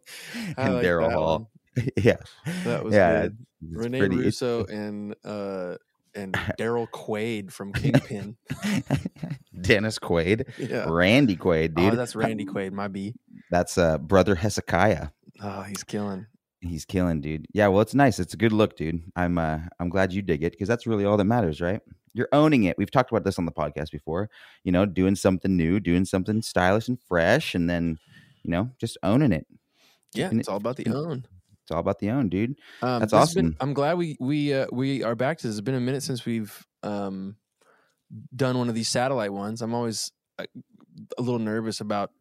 [0.57, 1.39] and like Daryl Hall.
[1.39, 1.47] one.
[1.97, 2.17] Yeah,
[2.65, 3.23] That was yeah.
[3.23, 3.37] good.
[3.63, 5.77] it's Renee pretty- it's- Russo and uh
[6.15, 8.37] and Daryl Quaid from Kingpin.
[9.61, 10.87] Dennis Quaid, Yeah.
[10.89, 11.93] Randy Quaid, dude.
[11.93, 13.15] Oh, that's Randy Quaid, my B.
[13.51, 15.09] That's uh, brother Hezekiah.
[15.43, 16.27] Oh, he's killing.
[16.61, 17.47] He's killing, dude.
[17.53, 18.19] Yeah, well, it's nice.
[18.19, 19.03] It's a good look, dude.
[19.15, 21.81] I'm uh, I'm glad you dig it because that's really all that matters, right?
[22.15, 22.79] You're owning it.
[22.79, 24.31] We've talked about this on the podcast before.
[24.65, 27.99] You know, doing something new, doing something stylish and fresh, and then,
[28.43, 29.47] you know, just owning it.
[30.15, 31.27] Yeah, Keeping it's it- all about the own.
[31.67, 32.55] It's all about the own, dude.
[32.81, 33.57] Um, That's has been- awesome.
[33.59, 35.57] I'm glad we we uh, we are back to this.
[35.57, 37.35] It's been a minute since we've um,
[38.37, 39.63] done one of these satellite ones.
[39.63, 40.45] I'm always uh,
[41.19, 42.13] a little nervous about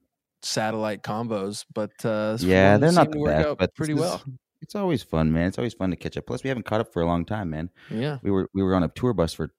[0.42, 4.24] satellite combos, but uh, yeah, they're not the work best, out but pretty is- well.
[4.62, 5.46] It's always fun, man.
[5.48, 6.26] It's always fun to catch up.
[6.26, 7.70] Plus, we haven't caught up for a long time, man.
[7.92, 9.52] Yeah, We were we were on a tour bus for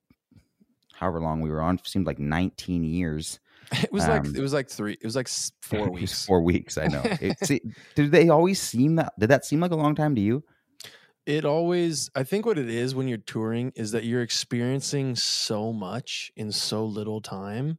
[0.95, 1.77] however long we were on.
[1.77, 3.39] It Seemed like 19 years.
[3.83, 4.95] it was like Um, it was like three.
[4.95, 5.29] It was like
[5.63, 6.25] four weeks.
[6.25, 6.79] four weeks.
[6.79, 7.03] I know.
[7.21, 7.61] It, see,
[7.95, 9.13] do they always seem that?
[9.19, 10.45] Did that seem like a long time to you?
[11.25, 15.73] It always, I think, what it is when you're touring is that you're experiencing so
[15.73, 17.79] much in so little time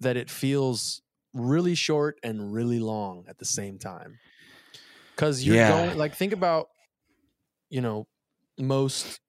[0.00, 1.02] that it feels
[1.34, 4.18] really short and really long at the same time.
[5.14, 5.68] Because you're Yeah.
[5.68, 6.68] going, like, think about,
[7.68, 8.08] you know,
[8.58, 9.20] most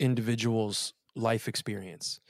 [0.00, 2.20] individuals' life experience.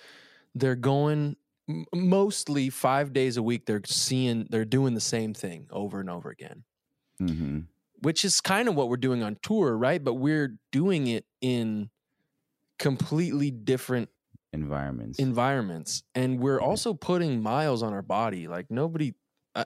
[0.55, 1.37] They're going
[1.69, 3.67] m- mostly five days a week.
[3.67, 6.65] They're seeing, they're doing the same thing over and over again
[7.21, 7.61] Mm-hmm.
[8.01, 10.03] which is kind of what we're doing on tour, right?
[10.03, 11.91] But we're doing it in
[12.79, 14.09] completely different
[14.53, 15.19] Environments.
[15.19, 18.49] environments, and we're also putting miles on our body.
[18.49, 19.15] Like nobody,
[19.55, 19.65] uh,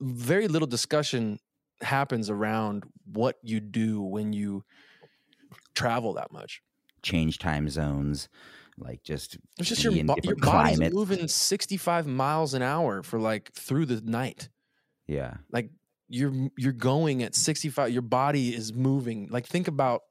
[0.00, 1.38] very little discussion
[1.80, 4.64] happens around what you do when you
[5.74, 6.62] travel that much.
[7.02, 8.28] Change time zones,
[8.78, 10.94] like just It's just your bo- your body's climates.
[10.94, 14.48] moving sixty five miles an hour for like through the night.
[15.06, 15.70] Yeah, like
[16.08, 20.02] you're you're going at 65 your body is moving like think about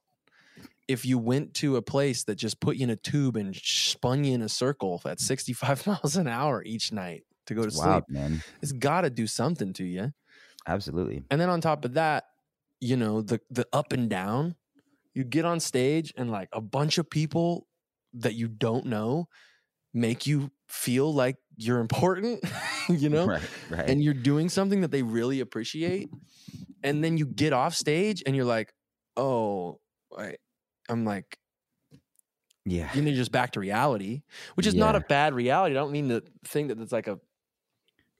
[0.87, 4.23] if you went to a place that just put you in a tube and spun
[4.23, 7.75] you in a circle at 65 miles an hour each night to go to it's
[7.77, 8.43] sleep wild, man.
[8.61, 10.11] it's got to do something to you
[10.67, 11.23] Absolutely.
[11.29, 12.25] and then on top of that
[12.81, 14.55] you know the the up and down
[15.13, 17.67] you get on stage and like a bunch of people
[18.13, 19.27] that you don't know
[19.93, 22.43] make you feel like you're important
[22.89, 23.27] you know?
[23.27, 23.89] Right, right.
[23.89, 26.09] and you're doing something that they really appreciate
[26.83, 28.73] and then you get off stage and you're like
[29.17, 29.79] oh
[30.17, 30.35] I,
[30.89, 31.37] i'm like
[32.65, 34.21] yeah, you need just back to reality
[34.55, 35.75] which is not a bad reality.
[35.75, 37.19] I don't mean to think that it's like a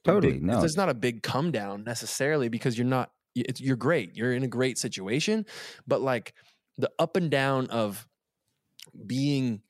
[0.04, 0.34] totally.
[0.34, 4.16] big, no, it's not a big come down necessarily because you're not it's, you're great.
[4.16, 5.46] You're in a great situation
[5.88, 6.34] but like
[6.78, 8.06] the up and down of
[9.08, 9.62] being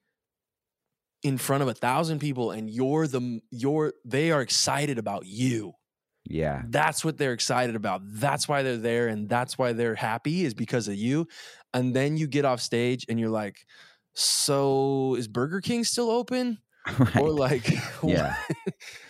[1.24, 5.74] in front of a thousand people and you're the you're they are excited about you
[6.26, 7.99] yeah, that's what they're excited about.
[8.05, 11.28] That's why they're there and that's why they're happy is because of you.
[11.74, 13.65] And then you get off stage and you're like,
[14.13, 16.59] so is Burger King still open?
[16.99, 17.17] right.
[17.17, 17.69] Or like,
[18.03, 18.36] yeah,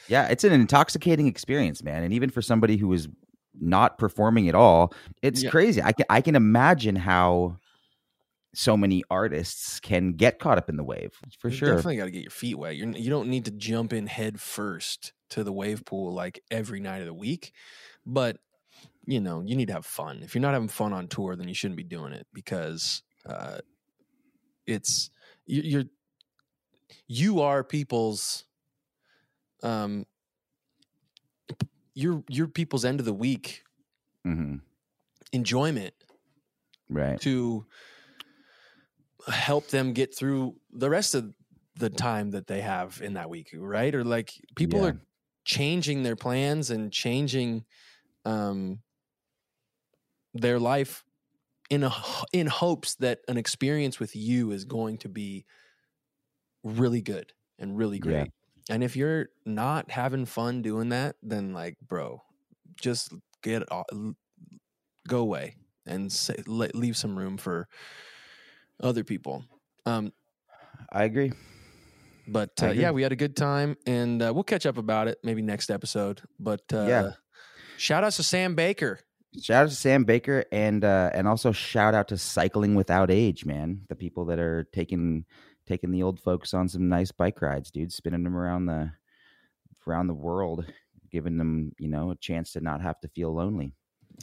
[0.07, 0.27] yeah.
[0.27, 2.03] It's an intoxicating experience, man.
[2.03, 3.07] And even for somebody who is
[3.59, 5.51] not performing at all, it's Yeah.
[5.51, 5.81] crazy.
[5.81, 7.57] I can I can imagine how
[8.53, 11.75] so many artists can get caught up in the wave for you sure.
[11.75, 12.75] definitely got to get your feet wet.
[12.75, 16.79] You're, you don't need to jump in head first to the wave pool like every
[16.79, 17.53] night of the week.
[18.05, 18.37] But,
[19.05, 20.23] you know, you need to have fun.
[20.23, 23.59] If you're not having fun on tour, then you shouldn't be doing it because uh,
[24.65, 25.09] it's,
[25.45, 25.83] you- you're,
[27.07, 28.45] you are people's
[29.63, 30.05] um
[31.93, 33.63] you're you're people's end of the week
[34.25, 34.55] hmm
[35.33, 35.93] enjoyment
[36.89, 37.21] Right.
[37.21, 37.65] to
[39.27, 41.33] help them get through the rest of
[41.75, 44.85] the time that they have in that week right or like people Yeah.
[44.85, 45.01] are
[45.45, 47.65] changing their plans and changing
[48.25, 48.81] um
[50.33, 51.03] their life
[51.69, 51.91] in a
[52.33, 55.45] in hopes that an experience with you is going to be
[56.63, 58.25] really good and really great Yeah.
[58.69, 62.21] and if you're not having fun doing that then like bro
[62.79, 63.85] just get off
[65.07, 65.55] go away
[65.85, 67.67] and say, leave some room for
[68.81, 69.43] other people.
[69.85, 70.11] Um,
[70.91, 71.31] I agree.
[72.27, 72.81] but I uh, agree.
[72.81, 75.69] yeah, we had a good time, and uh, we'll catch up about it maybe next
[75.69, 76.21] episode.
[76.39, 77.11] But uh, Yeah.
[77.77, 78.99] shout out to Sam Baker.
[79.41, 83.45] Shout out to Sam Baker and uh, and also shout out to Cycling Without Age,
[83.45, 83.81] man.
[83.89, 85.25] The people that are taking
[85.65, 88.91] taking the old folks on some nice bike rides, dude, spinning them around the
[89.87, 90.65] around the world,
[91.11, 93.73] giving them you know a chance to not have to feel lonely,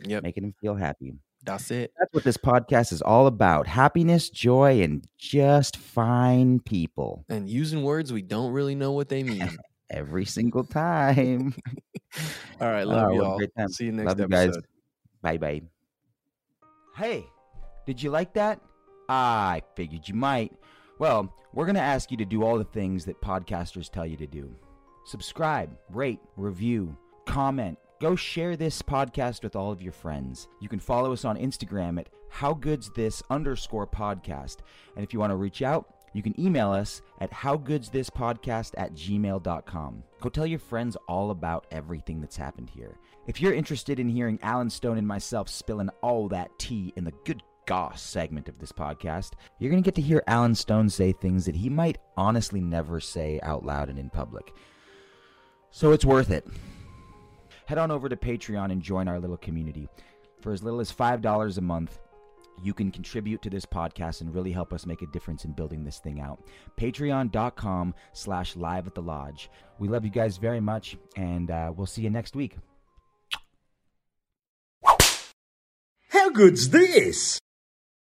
[0.05, 1.15] Yep, making them feel happy.
[1.45, 1.93] That's it.
[1.99, 7.83] That's what this podcast is all about: happiness, joy, and just fine people And using
[7.83, 9.49] words we don't really know what they mean.
[9.91, 11.55] every single time.
[12.61, 13.41] All right, love y'all.
[13.69, 14.53] See you next Love episode.
[14.55, 14.63] guys.
[15.23, 15.63] Bye bye.
[16.97, 17.27] Hey,
[17.87, 18.61] did you like that?
[19.09, 20.53] I figured you might.
[20.99, 24.17] Well, we're going to ask you to do all the things that podcasters tell you
[24.19, 24.55] to do
[25.07, 27.79] subscribe, rate, review, comment.
[28.01, 30.49] Go share this podcast with all of your friends.
[30.59, 34.57] You can follow us on Instagram at howgoodsthis underscore podcast.
[34.97, 40.03] And if you want to reach out, you can email us at howgoodsthispodcast at gmail.com.
[40.19, 42.97] Go tell your friends all about everything that's happened here.
[43.27, 47.13] If you're interested in hearing Alan Stone and myself spilling all that tea in the
[47.27, 51.13] good goss segment of this podcast, you're going to get to hear Alan Stone say
[51.13, 54.55] things that he might honestly never say out loud and in public.
[55.71, 56.47] So it's worth it.
[57.71, 59.89] Head on over to Patreon and join our little community.
[60.41, 62.01] For as little as $5 a month,
[62.61, 65.85] you can contribute to this podcast and really help us make a difference in building
[65.85, 66.43] this thing out.
[66.77, 69.51] Patreon.com slash live at the lodge.
[69.79, 72.57] We love you guys very much, and uh, we'll see you next week.
[76.09, 77.39] How good's this?